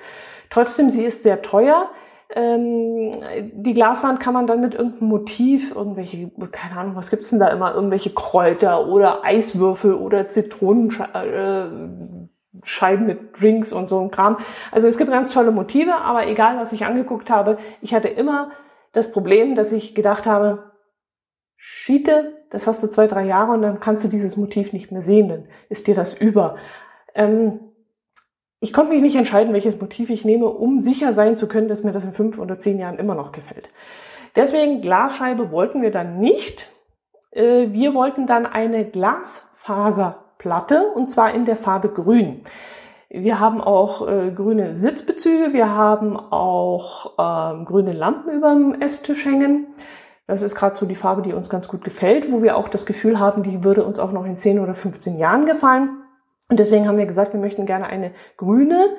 Trotzdem, 0.51 0.91
sie 0.91 1.03
ist 1.03 1.23
sehr 1.23 1.41
teuer. 1.41 1.89
Ähm, 2.35 3.13
die 3.55 3.73
Glaswand 3.73 4.21
kann 4.21 4.35
man 4.35 4.47
dann 4.47 4.61
mit 4.61 4.75
irgendeinem 4.75 5.09
Motiv, 5.09 5.75
irgendwelche, 5.75 6.31
keine 6.51 6.79
Ahnung, 6.79 6.97
was 6.97 7.09
gibt's 7.09 7.31
denn 7.31 7.41
da 7.41 7.49
immer, 7.49 7.75
irgendwelche 7.75 8.13
Kräuter 8.13 8.87
oder 8.87 9.25
Eiswürfel 9.25 9.95
oder 9.95 10.29
Zitronen, 10.29 10.91
äh, 11.15 12.22
Scheiben 12.63 13.07
mit 13.07 13.41
Drinks 13.41 13.73
und 13.73 13.89
so 13.89 14.01
ein 14.01 14.11
Kram. 14.11 14.39
Also 14.71 14.87
es 14.87 14.99
gibt 14.99 15.11
ganz 15.11 15.33
tolle 15.33 15.51
Motive, 15.51 15.95
aber 15.95 16.27
egal, 16.27 16.59
was 16.59 16.73
ich 16.73 16.85
angeguckt 16.85 17.31
habe, 17.31 17.59
ich 17.81 17.95
hatte 17.95 18.09
immer 18.09 18.51
das 18.93 19.11
Problem, 19.11 19.55
dass 19.55 19.73
ich 19.73 19.95
gedacht 19.95 20.27
habe, 20.27 20.73
Schiete, 21.57 22.45
das 22.51 22.67
hast 22.67 22.83
du 22.83 22.89
zwei, 22.89 23.07
drei 23.07 23.25
Jahre 23.25 23.53
und 23.53 23.63
dann 23.63 23.81
kannst 23.81 24.05
du 24.05 24.09
dieses 24.09 24.37
Motiv 24.37 24.73
nicht 24.73 24.91
mehr 24.91 25.01
sehen, 25.01 25.29
dann 25.29 25.49
ist 25.69 25.87
dir 25.87 25.95
das 25.95 26.21
über. 26.21 26.57
Ähm, 27.15 27.61
ich 28.61 28.73
konnte 28.73 28.93
mich 28.93 29.03
nicht 29.03 29.17
entscheiden, 29.17 29.53
welches 29.53 29.81
Motiv 29.81 30.11
ich 30.11 30.25
nehme, 30.25 30.47
um 30.47 30.81
sicher 30.81 31.13
sein 31.13 31.37
zu 31.37 31.49
können, 31.49 31.69
dass 31.69 31.85
mir 31.85 31.93
das 31.93 32.05
in 32.05 32.13
fünf 32.13 32.39
oder 32.39 32.59
zehn 32.59 32.79
Jahren 32.79 32.99
immer 32.99 33.15
noch 33.15 33.33
gefällt. 33.33 33.71
Deswegen 34.37 34.83
Glasscheibe 34.83 35.51
wollten 35.51 35.83
wir 35.83 35.91
dann 35.91 36.21
nicht. 36.21 36.71
Äh, 37.31 37.73
wir 37.73 37.95
wollten 37.95 38.27
dann 38.27 38.47
eine 38.47 38.85
Glasfaser 38.85 40.22
Platte 40.43 40.91
und 40.97 41.09
zwar 41.09 41.33
in 41.33 41.45
der 41.45 41.55
Farbe 41.55 41.89
Grün. 41.89 42.41
Wir 43.09 43.39
haben 43.39 43.61
auch 43.61 44.09
äh, 44.09 44.33
grüne 44.33 44.75
Sitzbezüge, 44.75 45.53
wir 45.53 45.73
haben 45.73 46.17
auch 46.17 47.17
äh, 47.17 47.65
grüne 47.65 47.93
Lampen 47.93 48.33
über 48.33 48.53
dem 48.53 48.81
Esstisch 48.81 49.25
hängen. 49.25 49.69
Das 50.27 50.43
ist 50.43 50.57
gerade 50.57 50.75
so 50.75 50.85
die 50.85 50.97
Farbe, 50.97 51.23
die 51.23 51.33
uns 51.33 51.49
ganz 51.49 51.69
gut 51.69 51.85
gefällt, 51.85 52.33
wo 52.33 52.43
wir 52.43 52.57
auch 52.57 52.69
das 52.69 52.87
Gefühl 52.87 53.21
haben, 53.21 53.45
die 53.45 53.63
würde 53.63 53.85
uns 53.85 54.01
auch 54.01 54.11
noch 54.11 54.25
in 54.25 54.37
10 54.37 54.59
oder 54.59 54.75
15 54.75 55.15
Jahren 55.15 55.45
gefallen. 55.45 55.91
Und 56.51 56.59
deswegen 56.59 56.89
haben 56.89 56.99
wir 56.99 57.07
gesagt, 57.07 57.35
wir 57.35 57.41
möchten 57.41 57.65
gerne 57.65 57.87
eine 57.87 58.11
grüne 58.37 58.97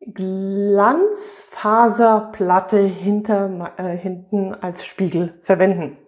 Glanzfaserplatte 0.00 2.78
hinter, 2.78 3.74
äh, 3.76 3.94
hinten 3.94 4.54
als 4.54 4.86
Spiegel 4.86 5.34
verwenden. 5.42 5.98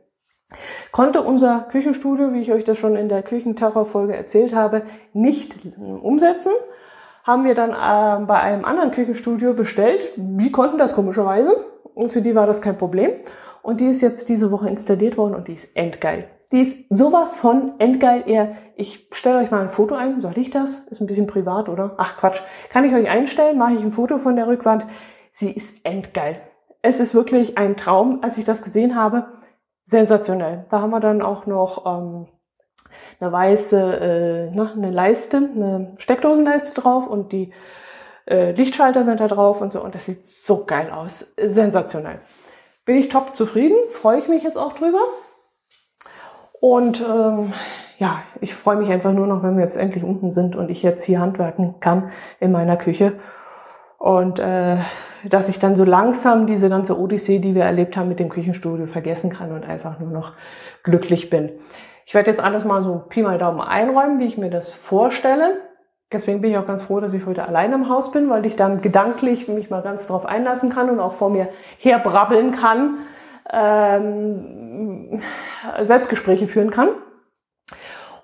Konnte 0.93 1.23
unser 1.23 1.67
Küchenstudio, 1.71 2.33
wie 2.33 2.41
ich 2.41 2.53
euch 2.53 2.65
das 2.65 2.79
schon 2.79 2.97
in 2.97 3.09
der 3.09 3.23
Küchenterror-Folge 3.23 4.17
erzählt 4.17 4.55
habe, 4.55 4.83
nicht 5.13 5.59
umsetzen. 5.79 6.53
Haben 7.25 7.45
wir 7.45 7.55
dann 7.55 7.71
äh, 7.71 8.25
bei 8.27 8.41
einem 8.41 8.65
anderen 8.65 8.91
Küchenstudio 8.91 9.55
bestellt. 9.55 10.11
Die 10.17 10.51
konnten 10.51 10.79
das 10.79 10.95
komischerweise. 10.95 11.55
Und 11.95 12.11
für 12.11 12.23
die 12.23 12.35
war 12.35 12.47
das 12.47 12.63
kein 12.63 12.79
Problem. 12.79 13.13
Und 13.63 13.81
die 13.81 13.87
ist 13.87 14.01
jetzt 14.01 14.29
diese 14.29 14.51
Woche 14.51 14.69
installiert 14.69 15.19
worden 15.19 15.35
und 15.35 15.49
die 15.49 15.55
ist 15.55 15.69
endgeil. 15.75 16.29
Die 16.53 16.63
ist 16.63 16.79
sowas 16.89 17.35
von 17.35 17.75
endgeil. 17.79 18.25
Ihr, 18.27 18.57
ich 18.75 19.09
stelle 19.13 19.39
euch 19.39 19.51
mal 19.51 19.61
ein 19.61 19.69
Foto 19.69 19.95
ein. 19.95 20.21
Soll 20.21 20.37
ich 20.37 20.51
das? 20.51 20.89
Ist 20.89 21.01
ein 21.01 21.07
bisschen 21.07 21.27
privat, 21.27 21.69
oder? 21.69 21.95
Ach 21.99 22.17
Quatsch. 22.17 22.41
Kann 22.71 22.85
ich 22.85 22.95
euch 22.95 23.09
einstellen? 23.09 23.59
Mache 23.59 23.75
ich 23.75 23.83
ein 23.83 23.93
Foto 23.93 24.19
von 24.19 24.35
der 24.35 24.49
Rückwand. 24.49 24.87
Sie 25.31 25.53
ist 25.53 25.77
endgeil. 25.85 26.41
Es 26.83 26.99
ist 26.99 27.15
wirklich 27.15 27.59
ein 27.59 27.77
Traum, 27.77 28.21
als 28.23 28.39
ich 28.39 28.45
das 28.45 28.63
gesehen 28.63 28.97
habe. 28.97 29.27
Sensationell. 29.91 30.67
Da 30.71 30.81
haben 30.81 30.91
wir 30.91 31.01
dann 31.01 31.21
auch 31.21 31.47
noch 31.47 31.85
ähm, 31.85 32.29
eine 33.19 33.33
weiße, 33.33 33.97
äh, 33.97 34.51
na, 34.55 34.73
eine 34.73 34.91
Leiste, 34.91 35.39
eine 35.39 35.95
Steckdosenleiste 35.99 36.81
drauf 36.81 37.09
und 37.09 37.33
die 37.33 37.53
äh, 38.27 38.53
Lichtschalter 38.53 39.03
sind 39.03 39.21
da 39.21 39.27
drauf 39.27 39.61
und 39.61 39.73
so. 39.73 39.83
Und 39.83 39.97
das 39.97 40.07
sieht 40.07 40.29
so 40.29 40.65
geil 40.65 40.91
aus. 40.93 41.35
Sensationell. 41.37 42.21
Bin 42.85 42.97
ich 42.97 43.09
top 43.09 43.35
zufrieden, 43.35 43.77
freue 43.91 44.19
ich 44.19 44.29
mich 44.29 44.45
jetzt 44.45 44.57
auch 44.57 44.75
drüber. 44.75 45.01
Und 46.61 47.01
ähm, 47.01 47.53
ja, 47.99 48.23
ich 48.41 48.55
freue 48.55 48.77
mich 48.77 48.91
einfach 48.91 49.13
nur 49.13 49.27
noch, 49.27 49.43
wenn 49.43 49.57
wir 49.57 49.65
jetzt 49.65 49.77
endlich 49.77 50.05
unten 50.05 50.31
sind 50.31 50.55
und 50.55 50.71
ich 50.71 50.85
jetzt 50.85 51.05
hier 51.05 51.21
handwerken 51.21 51.81
kann 51.81 52.13
in 52.39 52.53
meiner 52.53 52.77
Küche. 52.77 53.15
Und 54.01 54.41
äh, 54.41 54.79
dass 55.29 55.51
ich 55.51 55.59
dann 55.59 55.77
so 55.77 55.85
langsam 55.85 56.47
diese 56.47 56.71
ganze 56.71 56.99
Odyssee, 56.99 57.39
die 57.39 57.55
wir 57.55 57.65
erlebt 57.65 57.99
haben 57.99 58.09
mit 58.09 58.19
dem 58.19 58.31
Küchenstudio, 58.31 58.87
vergessen 58.87 59.31
kann 59.31 59.53
und 59.53 59.69
einfach 59.69 60.01
nur 60.01 60.09
noch 60.09 60.33
glücklich 60.83 61.29
bin. 61.29 61.53
Ich 62.07 62.15
werde 62.15 62.31
jetzt 62.31 62.43
alles 62.43 62.65
mal 62.65 62.83
so 62.83 63.05
Pi 63.11 63.21
mal 63.21 63.37
Daumen 63.37 63.61
einräumen, 63.61 64.19
wie 64.19 64.25
ich 64.25 64.39
mir 64.39 64.49
das 64.49 64.71
vorstelle. 64.71 65.59
Deswegen 66.11 66.41
bin 66.41 66.51
ich 66.51 66.57
auch 66.57 66.67
ganz 66.67 66.85
froh, 66.85 67.01
dass 67.01 67.13
ich 67.13 67.27
heute 67.27 67.47
allein 67.47 67.75
im 67.75 67.91
Haus 67.91 68.11
bin, 68.11 68.31
weil 68.31 68.47
ich 68.47 68.57
dann 68.57 68.81
gedanklich 68.81 69.49
mich 69.49 69.69
mal 69.69 69.83
ganz 69.83 70.07
drauf 70.07 70.25
einlassen 70.25 70.71
kann 70.71 70.89
und 70.89 70.99
auch 70.99 71.13
vor 71.13 71.29
mir 71.29 71.49
herbrabbeln 71.77 72.53
kann, 72.53 73.01
ähm, 73.53 75.21
Selbstgespräche 75.79 76.47
führen 76.47 76.71
kann. 76.71 76.89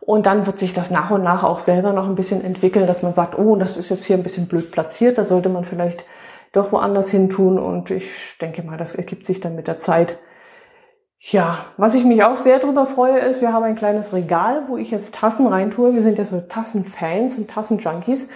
Und 0.06 0.26
dann 0.26 0.46
wird 0.46 0.60
sich 0.60 0.72
das 0.72 0.92
nach 0.92 1.10
und 1.10 1.24
nach 1.24 1.42
auch 1.42 1.58
selber 1.58 1.92
noch 1.92 2.06
ein 2.06 2.14
bisschen 2.14 2.44
entwickeln, 2.44 2.86
dass 2.86 3.02
man 3.02 3.12
sagt, 3.12 3.36
oh, 3.36 3.56
das 3.56 3.76
ist 3.76 3.90
jetzt 3.90 4.04
hier 4.04 4.16
ein 4.16 4.22
bisschen 4.22 4.46
blöd 4.46 4.70
platziert, 4.70 5.18
da 5.18 5.24
sollte 5.24 5.48
man 5.48 5.64
vielleicht 5.64 6.06
doch 6.52 6.70
woanders 6.70 7.10
hin 7.10 7.28
tun. 7.28 7.58
Und 7.58 7.90
ich 7.90 8.38
denke 8.40 8.62
mal, 8.62 8.78
das 8.78 8.94
ergibt 8.94 9.26
sich 9.26 9.40
dann 9.40 9.56
mit 9.56 9.66
der 9.66 9.80
Zeit. 9.80 10.18
Ja, 11.18 11.58
was 11.76 11.96
ich 11.96 12.04
mich 12.04 12.22
auch 12.22 12.36
sehr 12.36 12.60
drüber 12.60 12.86
freue, 12.86 13.18
ist, 13.18 13.40
wir 13.40 13.52
haben 13.52 13.64
ein 13.64 13.74
kleines 13.74 14.12
Regal, 14.12 14.62
wo 14.68 14.76
ich 14.76 14.92
jetzt 14.92 15.16
Tassen 15.16 15.48
reintue. 15.48 15.92
Wir 15.92 16.02
sind 16.02 16.18
ja 16.18 16.24
so 16.24 16.40
Tassenfans 16.40 17.36
und 17.36 17.50
Tassenjunkies. 17.50 18.28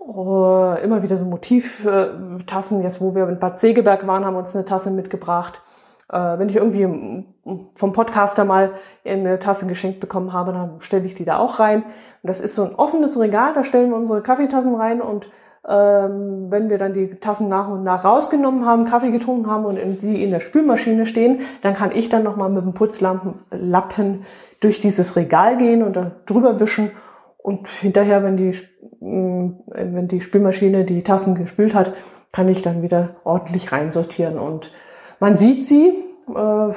Uh, 0.00 0.74
immer 0.82 1.04
wieder 1.04 1.16
so 1.16 1.26
Motivtassen. 1.26 2.82
Jetzt, 2.82 3.00
wo 3.00 3.14
wir 3.14 3.28
in 3.28 3.38
Bad 3.38 3.60
Segeberg 3.60 4.08
waren, 4.08 4.24
haben 4.24 4.34
uns 4.34 4.56
eine 4.56 4.64
Tasse 4.64 4.90
mitgebracht. 4.90 5.62
Uh, 6.10 6.38
wenn 6.38 6.48
ich 6.48 6.56
irgendwie 6.56 7.26
vom 7.74 7.92
Podcaster 7.92 8.46
mal 8.46 8.72
eine 9.04 9.38
Tasse 9.38 9.66
geschenkt 9.66 10.00
bekommen 10.00 10.32
habe, 10.32 10.52
dann 10.52 10.80
stelle 10.80 11.04
ich 11.04 11.14
die 11.14 11.26
da 11.26 11.36
auch 11.38 11.60
rein. 11.60 11.82
Und 11.82 11.92
das 12.22 12.40
ist 12.40 12.54
so 12.54 12.64
ein 12.64 12.74
offenes 12.74 13.20
Regal, 13.20 13.52
da 13.52 13.62
stellen 13.62 13.90
wir 13.90 13.96
unsere 13.96 14.22
Kaffeetassen 14.22 14.74
rein 14.74 15.02
und 15.02 15.28
ähm, 15.68 16.46
wenn 16.50 16.70
wir 16.70 16.78
dann 16.78 16.94
die 16.94 17.16
Tassen 17.16 17.50
nach 17.50 17.68
und 17.68 17.84
nach 17.84 18.04
rausgenommen 18.04 18.64
haben, 18.64 18.86
Kaffee 18.86 19.10
getrunken 19.10 19.50
haben 19.50 19.66
und 19.66 19.76
in 19.76 19.98
die 19.98 20.24
in 20.24 20.30
der 20.30 20.40
Spülmaschine 20.40 21.04
stehen, 21.04 21.40
dann 21.60 21.74
kann 21.74 21.92
ich 21.92 22.08
dann 22.08 22.22
nochmal 22.22 22.48
mit 22.48 22.64
dem 22.64 22.72
Putzlappen 22.72 24.24
durch 24.60 24.80
dieses 24.80 25.14
Regal 25.14 25.58
gehen 25.58 25.82
und 25.82 25.94
da 25.94 26.12
drüber 26.24 26.58
wischen 26.58 26.90
und 27.36 27.68
hinterher, 27.68 28.22
wenn 28.24 28.36
die, 28.36 28.54
mm, 29.00 29.60
wenn 29.68 30.08
die 30.08 30.20
Spülmaschine 30.20 30.84
die 30.84 31.02
Tassen 31.02 31.34
gespült 31.34 31.74
hat, 31.74 31.92
kann 32.32 32.48
ich 32.48 32.62
dann 32.62 32.82
wieder 32.82 33.16
ordentlich 33.24 33.72
reinsortieren 33.72 34.38
und 34.38 34.70
man 35.20 35.36
sieht 35.36 35.66
sie, 35.66 35.88
äh, 36.28 36.72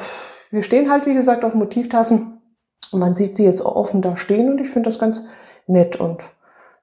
wir 0.52 0.64
stehen 0.64 0.90
halt 0.90 1.06
wie 1.06 1.14
gesagt 1.14 1.44
auf 1.44 1.54
Motivtassen 1.54 2.42
und 2.92 3.00
man 3.00 3.16
sieht 3.16 3.38
sie 3.38 3.46
jetzt 3.46 3.62
offen 3.62 4.02
da 4.02 4.18
stehen 4.18 4.50
und 4.52 4.60
ich 4.60 4.70
finde 4.70 4.88
das 4.88 5.00
ganz 5.00 5.28
nett 5.68 5.96
und 5.96 6.22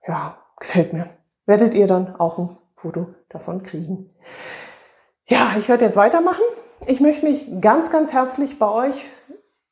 ja, 0.07 0.39
gefällt 0.59 0.93
mir 0.93 1.07
werdet 1.49 1.75
ihr 1.75 1.87
dann 1.87 2.15
auch 2.15 2.39
ein 2.39 2.57
Foto 2.77 3.07
davon 3.31 3.65
kriegen. 3.65 4.11
Ja, 5.27 5.55
ich 5.59 5.69
werde 5.69 5.87
jetzt 5.87 5.97
weitermachen. 5.97 6.45
Ich 6.87 7.01
möchte 7.01 7.25
mich 7.25 7.49
ganz, 7.61 7.91
ganz 7.91 8.13
herzlich 8.13 8.59
bei 8.59 8.69
euch 8.69 9.07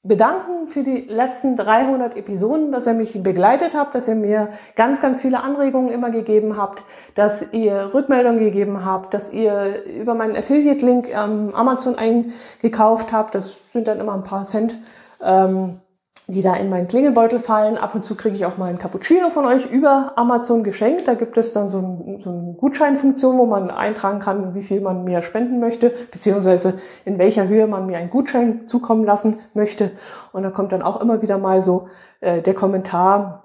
bedanken 0.06 0.68
für 0.68 0.82
die 0.82 1.02
letzten 1.08 1.56
300 1.56 2.16
Episoden, 2.16 2.72
dass 2.72 2.86
ihr 2.86 2.94
mich 2.94 3.22
begleitet 3.22 3.74
habt, 3.74 3.94
dass 3.94 4.08
ihr 4.08 4.14
mir 4.14 4.50
ganz, 4.74 5.00
ganz 5.00 5.20
viele 5.20 5.40
Anregungen 5.40 5.90
immer 5.90 6.10
gegeben 6.10 6.56
habt, 6.56 6.82
dass 7.14 7.52
ihr 7.52 7.94
Rückmeldungen 7.94 8.38
gegeben 8.38 8.84
habt, 8.84 9.14
dass 9.14 9.32
ihr 9.32 9.84
über 9.84 10.14
meinen 10.14 10.36
Affiliate-Link 10.36 11.10
ähm, 11.10 11.54
Amazon 11.54 11.96
eingekauft 11.96 13.12
habt. 13.12 13.34
Das 13.34 13.56
sind 13.72 13.88
dann 13.88 14.00
immer 14.00 14.14
ein 14.14 14.24
paar 14.24 14.44
Cent. 14.44 14.78
Ähm, 15.22 15.80
die 16.28 16.42
da 16.42 16.56
in 16.56 16.68
meinen 16.68 16.88
Klingelbeutel 16.88 17.38
fallen. 17.38 17.78
Ab 17.78 17.94
und 17.94 18.04
zu 18.04 18.16
kriege 18.16 18.34
ich 18.34 18.44
auch 18.46 18.56
mal 18.56 18.68
einen 18.68 18.78
Cappuccino 18.78 19.30
von 19.30 19.46
euch 19.46 19.66
über 19.66 20.12
Amazon 20.16 20.64
geschenkt. 20.64 21.06
Da 21.06 21.14
gibt 21.14 21.36
es 21.36 21.52
dann 21.52 21.68
so, 21.68 21.78
ein, 21.78 22.20
so 22.20 22.30
eine 22.30 22.54
Gutscheinfunktion, 22.54 23.38
wo 23.38 23.46
man 23.46 23.70
eintragen 23.70 24.18
kann, 24.18 24.54
wie 24.54 24.62
viel 24.62 24.80
man 24.80 25.04
mir 25.04 25.22
spenden 25.22 25.60
möchte, 25.60 25.90
beziehungsweise 26.10 26.80
in 27.04 27.18
welcher 27.18 27.46
Höhe 27.46 27.68
man 27.68 27.86
mir 27.86 27.98
einen 27.98 28.10
Gutschein 28.10 28.66
zukommen 28.66 29.04
lassen 29.04 29.38
möchte. 29.54 29.92
Und 30.32 30.42
da 30.42 30.50
kommt 30.50 30.72
dann 30.72 30.82
auch 30.82 31.00
immer 31.00 31.22
wieder 31.22 31.38
mal 31.38 31.62
so 31.62 31.88
äh, 32.20 32.42
der 32.42 32.54
Kommentar 32.54 33.44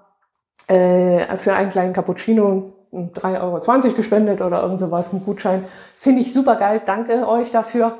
äh, 0.67 1.38
für 1.38 1.54
einen 1.54 1.70
kleinen 1.70 1.94
Cappuccino 1.94 2.74
3,20 2.91 3.41
Euro 3.41 3.96
gespendet 3.96 4.41
oder 4.41 4.63
irgend 4.63 4.80
sowas, 4.80 5.13
ein 5.13 5.24
Gutschein. 5.24 5.65
Finde 5.96 6.22
ich 6.22 6.34
super 6.34 6.56
geil. 6.56 6.82
Danke 6.84 7.28
euch 7.28 7.52
dafür. 7.52 8.00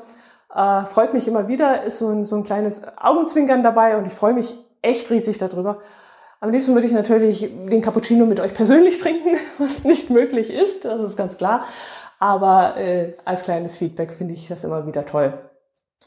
Äh, 0.54 0.86
freut 0.86 1.13
mich 1.13 1.28
immer 1.28 1.48
wieder, 1.48 1.84
ist 1.84 2.00
so 2.00 2.10
ein, 2.10 2.26
so 2.26 2.36
ein 2.36 2.44
kleines 2.44 2.82
Augenzwinkern 2.98 3.62
dabei 3.62 3.98
und 3.98 4.08
ich 4.08 4.13
freue 4.13 4.34
mich 4.34 4.58
echt 4.82 5.10
riesig 5.10 5.38
darüber. 5.38 5.80
Am 6.39 6.50
liebsten 6.50 6.74
würde 6.74 6.88
ich 6.88 6.94
natürlich 6.94 7.41
den 7.41 7.82
Cappuccino 7.82 8.26
mit 8.26 8.39
euch 8.39 8.54
persönlich 8.54 8.98
trinken, 8.98 9.38
was 9.60 9.84
nicht 9.84 10.10
möglich 10.10 10.52
ist, 10.52 10.86
das 10.86 11.02
ist 11.02 11.17
ganz 11.17 11.38
klar. 11.38 11.65
Aber 12.20 12.78
äh, 12.78 13.13
als 13.26 13.44
kleines 13.44 13.78
Feedback 13.78 14.13
finde 14.13 14.34
ich 14.34 14.48
das 14.48 14.63
immer 14.63 14.86
wieder 14.86 15.06
toll. 15.06 15.34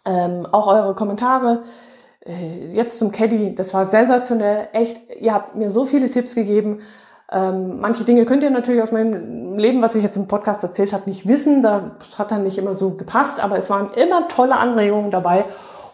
Ähm, 0.05 0.47
auch 0.51 0.67
eure 0.67 0.95
Kommentare. 0.95 1.65
Äh, 2.25 2.69
jetzt 2.73 2.99
zum 2.99 3.13
Caddy, 3.13 3.55
das 3.55 3.75
war 3.75 3.85
sensationell. 3.85 4.69
Echt, 4.73 5.01
ihr 5.21 5.33
habt 5.33 5.57
mir 5.57 5.71
so 5.71 5.85
viele 5.85 6.11
Tipps 6.11 6.35
gegeben. 6.35 6.83
Ähm, 7.31 7.81
manche 7.81 8.05
Dinge 8.05 8.27
könnt 8.27 8.43
ihr 8.43 8.51
natürlich 8.51 8.83
aus 8.83 8.93
meinem 8.93 9.57
Leben, 9.57 9.83
was 9.83 9.95
ich 9.95 10.03
jetzt 10.03 10.17
im 10.17 10.29
Podcast 10.29 10.63
erzählt 10.63 10.93
habe, 10.93 11.09
nicht 11.09 11.27
wissen. 11.27 11.63
Das 11.63 12.19
hat 12.19 12.31
dann 12.31 12.43
nicht 12.43 12.59
immer 12.59 12.77
so 12.77 12.91
gepasst, 12.91 13.43
aber 13.43 13.59
es 13.59 13.71
waren 13.71 13.93
immer 13.95 14.29
tolle 14.29 14.57
Anregungen 14.57 15.11
dabei. 15.11 15.47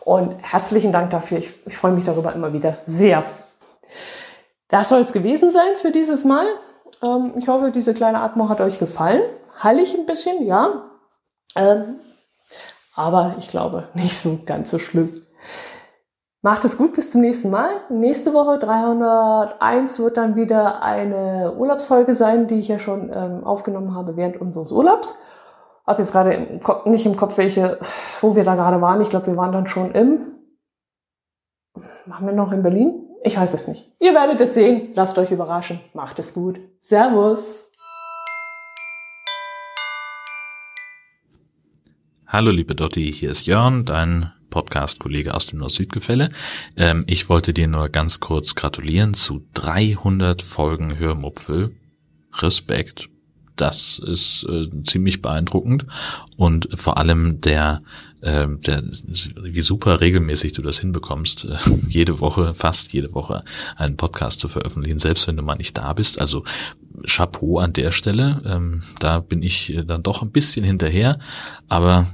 Und 0.05 0.35
herzlichen 0.41 0.93
Dank 0.93 1.11
dafür. 1.11 1.39
Ich, 1.39 1.55
ich 1.67 1.77
freue 1.77 1.93
mich 1.93 2.05
darüber 2.05 2.33
immer 2.33 2.53
wieder 2.53 2.79
sehr. 2.87 3.23
Das 4.69 4.89
soll 4.89 5.01
es 5.01 5.13
gewesen 5.13 5.51
sein 5.51 5.77
für 5.77 5.91
dieses 5.91 6.25
Mal. 6.25 6.47
Ähm, 7.03 7.35
ich 7.37 7.49
hoffe, 7.49 7.71
diese 7.71 7.95
kleine 7.95 8.21
Atmung 8.21 8.49
hat 8.49 8.61
euch 8.61 8.79
gefallen. 8.79 9.23
Hallig 9.59 9.95
ein 9.95 10.07
bisschen, 10.07 10.47
ja. 10.47 10.85
Ähm, 11.57 11.97
aber 12.95 13.35
ich 13.39 13.49
glaube, 13.49 13.89
nicht 13.95 14.17
so 14.19 14.41
ganz 14.47 14.71
so 14.71 14.79
schlimm. 14.79 15.13
Macht 16.43 16.65
es 16.65 16.79
gut, 16.79 16.95
bis 16.95 17.11
zum 17.11 17.21
nächsten 17.21 17.51
Mal. 17.51 17.69
Nächste 17.91 18.33
Woche 18.33 18.59
301 18.59 19.99
wird 19.99 20.17
dann 20.17 20.37
wieder 20.37 20.81
eine 20.83 21.53
Urlaubsfolge 21.53 22.15
sein, 22.15 22.47
die 22.47 22.59
ich 22.59 22.69
ja 22.69 22.79
schon 22.79 23.13
ähm, 23.13 23.45
aufgenommen 23.45 23.95
habe 23.95 24.17
während 24.17 24.41
unseres 24.41 24.73
Urlaubs 24.73 25.19
habe 25.91 26.03
jetzt 26.03 26.13
gerade 26.13 26.61
nicht 26.85 27.05
im 27.05 27.17
Kopf, 27.17 27.37
welche, 27.37 27.79
wo 28.21 28.37
wir 28.37 28.45
da 28.45 28.55
gerade 28.55 28.81
waren. 28.81 29.01
Ich 29.01 29.11
glaube, 29.11 29.27
wir 29.27 29.37
waren 29.37 29.51
dann 29.51 29.67
schon 29.67 29.91
im, 29.91 30.21
machen 32.07 32.27
wir 32.27 32.33
noch 32.33 32.53
in 32.53 32.63
Berlin? 32.63 33.09
Ich 33.25 33.37
weiß 33.37 33.53
es 33.53 33.67
nicht. 33.67 33.91
Ihr 33.99 34.15
werdet 34.15 34.41
es 34.41 34.55
sehen. 34.55 34.91
Lasst 34.95 35.19
euch 35.19 35.33
überraschen. 35.33 35.81
Macht 35.93 36.21
es 36.21 36.33
gut. 36.33 36.61
Servus. 36.79 37.67
Hallo 42.29 42.53
liebe 42.53 42.77
Dotti, 42.77 43.13
hier 43.13 43.33
ist 43.33 43.47
Jörn, 43.49 43.85
dein 43.85 44.33
Podcast-Kollege 44.51 45.35
aus 45.35 45.49
dem 45.49 45.59
Nord-Süd-Gefälle. 45.59 46.29
Ähm, 46.77 47.03
ich 47.09 47.29
wollte 47.29 47.53
dir 47.53 47.67
nur 47.67 47.89
ganz 47.89 48.21
kurz 48.21 48.55
gratulieren 48.55 49.15
zu 49.15 49.43
300 49.55 50.41
Folgen 50.41 50.97
Hörmupfel. 50.97 51.75
Respekt 52.35 53.11
das 53.61 53.99
ist 53.99 54.45
äh, 54.45 54.69
ziemlich 54.85 55.23
beeindruckend 55.23 55.87
und 56.37 56.69
vor 56.75 56.99
allem 56.99 57.41
der, 57.41 57.83
äh, 58.21 58.47
der 58.49 58.83
wie 58.83 59.61
super 59.61 60.01
regelmäßig 60.01 60.53
du 60.53 60.63
das 60.63 60.81
hinbekommst, 60.81 61.45
äh, 61.45 61.57
jede 61.89 62.21
Woche, 62.21 62.55
fast 62.55 62.93
jede 62.93 63.13
Woche 63.13 63.45
einen 63.77 63.97
Podcast 63.97 64.41
zu 64.41 64.49
veröffentlichen, 64.49 64.99
selbst 64.99 65.27
wenn 65.27 65.37
du 65.37 65.43
mal 65.43 65.57
nicht 65.57 65.77
da 65.77 65.93
bist. 65.93 66.21
Also 66.21 66.45
Chapeau 67.07 67.59
an 67.59 67.73
der 67.73 67.93
Stelle. 67.93 68.43
Ähm, 68.45 68.83
da 68.99 69.21
bin 69.21 69.43
ich 69.43 69.75
äh, 69.75 69.85
dann 69.85 70.03
doch 70.03 70.23
ein 70.23 70.31
bisschen 70.31 70.65
hinterher, 70.65 71.19
aber 71.69 72.07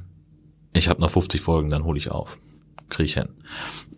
ich 0.72 0.88
habe 0.88 1.00
noch 1.00 1.10
50 1.10 1.40
Folgen, 1.40 1.70
dann 1.70 1.84
hole 1.84 1.98
ich 1.98 2.10
auf. 2.10 2.38
Krieg 2.88 3.06
ich 3.06 3.14
hin. 3.14 3.28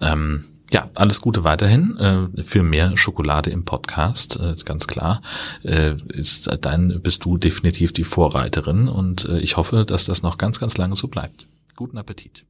Ähm, 0.00 0.44
ja, 0.70 0.90
alles 0.94 1.20
Gute 1.20 1.44
weiterhin 1.44 1.96
äh, 1.98 2.42
für 2.42 2.62
mehr 2.62 2.96
Schokolade 2.96 3.50
im 3.50 3.64
Podcast, 3.64 4.38
äh, 4.38 4.54
ganz 4.64 4.86
klar. 4.86 5.22
Äh, 5.62 5.94
ist, 6.08 6.50
dann 6.60 7.00
bist 7.00 7.24
du 7.24 7.38
definitiv 7.38 7.92
die 7.92 8.04
Vorreiterin 8.04 8.88
und 8.88 9.24
äh, 9.24 9.38
ich 9.38 9.56
hoffe, 9.56 9.84
dass 9.84 10.04
das 10.04 10.22
noch 10.22 10.36
ganz, 10.38 10.60
ganz 10.60 10.76
lange 10.76 10.96
so 10.96 11.08
bleibt. 11.08 11.46
Guten 11.74 11.96
Appetit. 11.96 12.44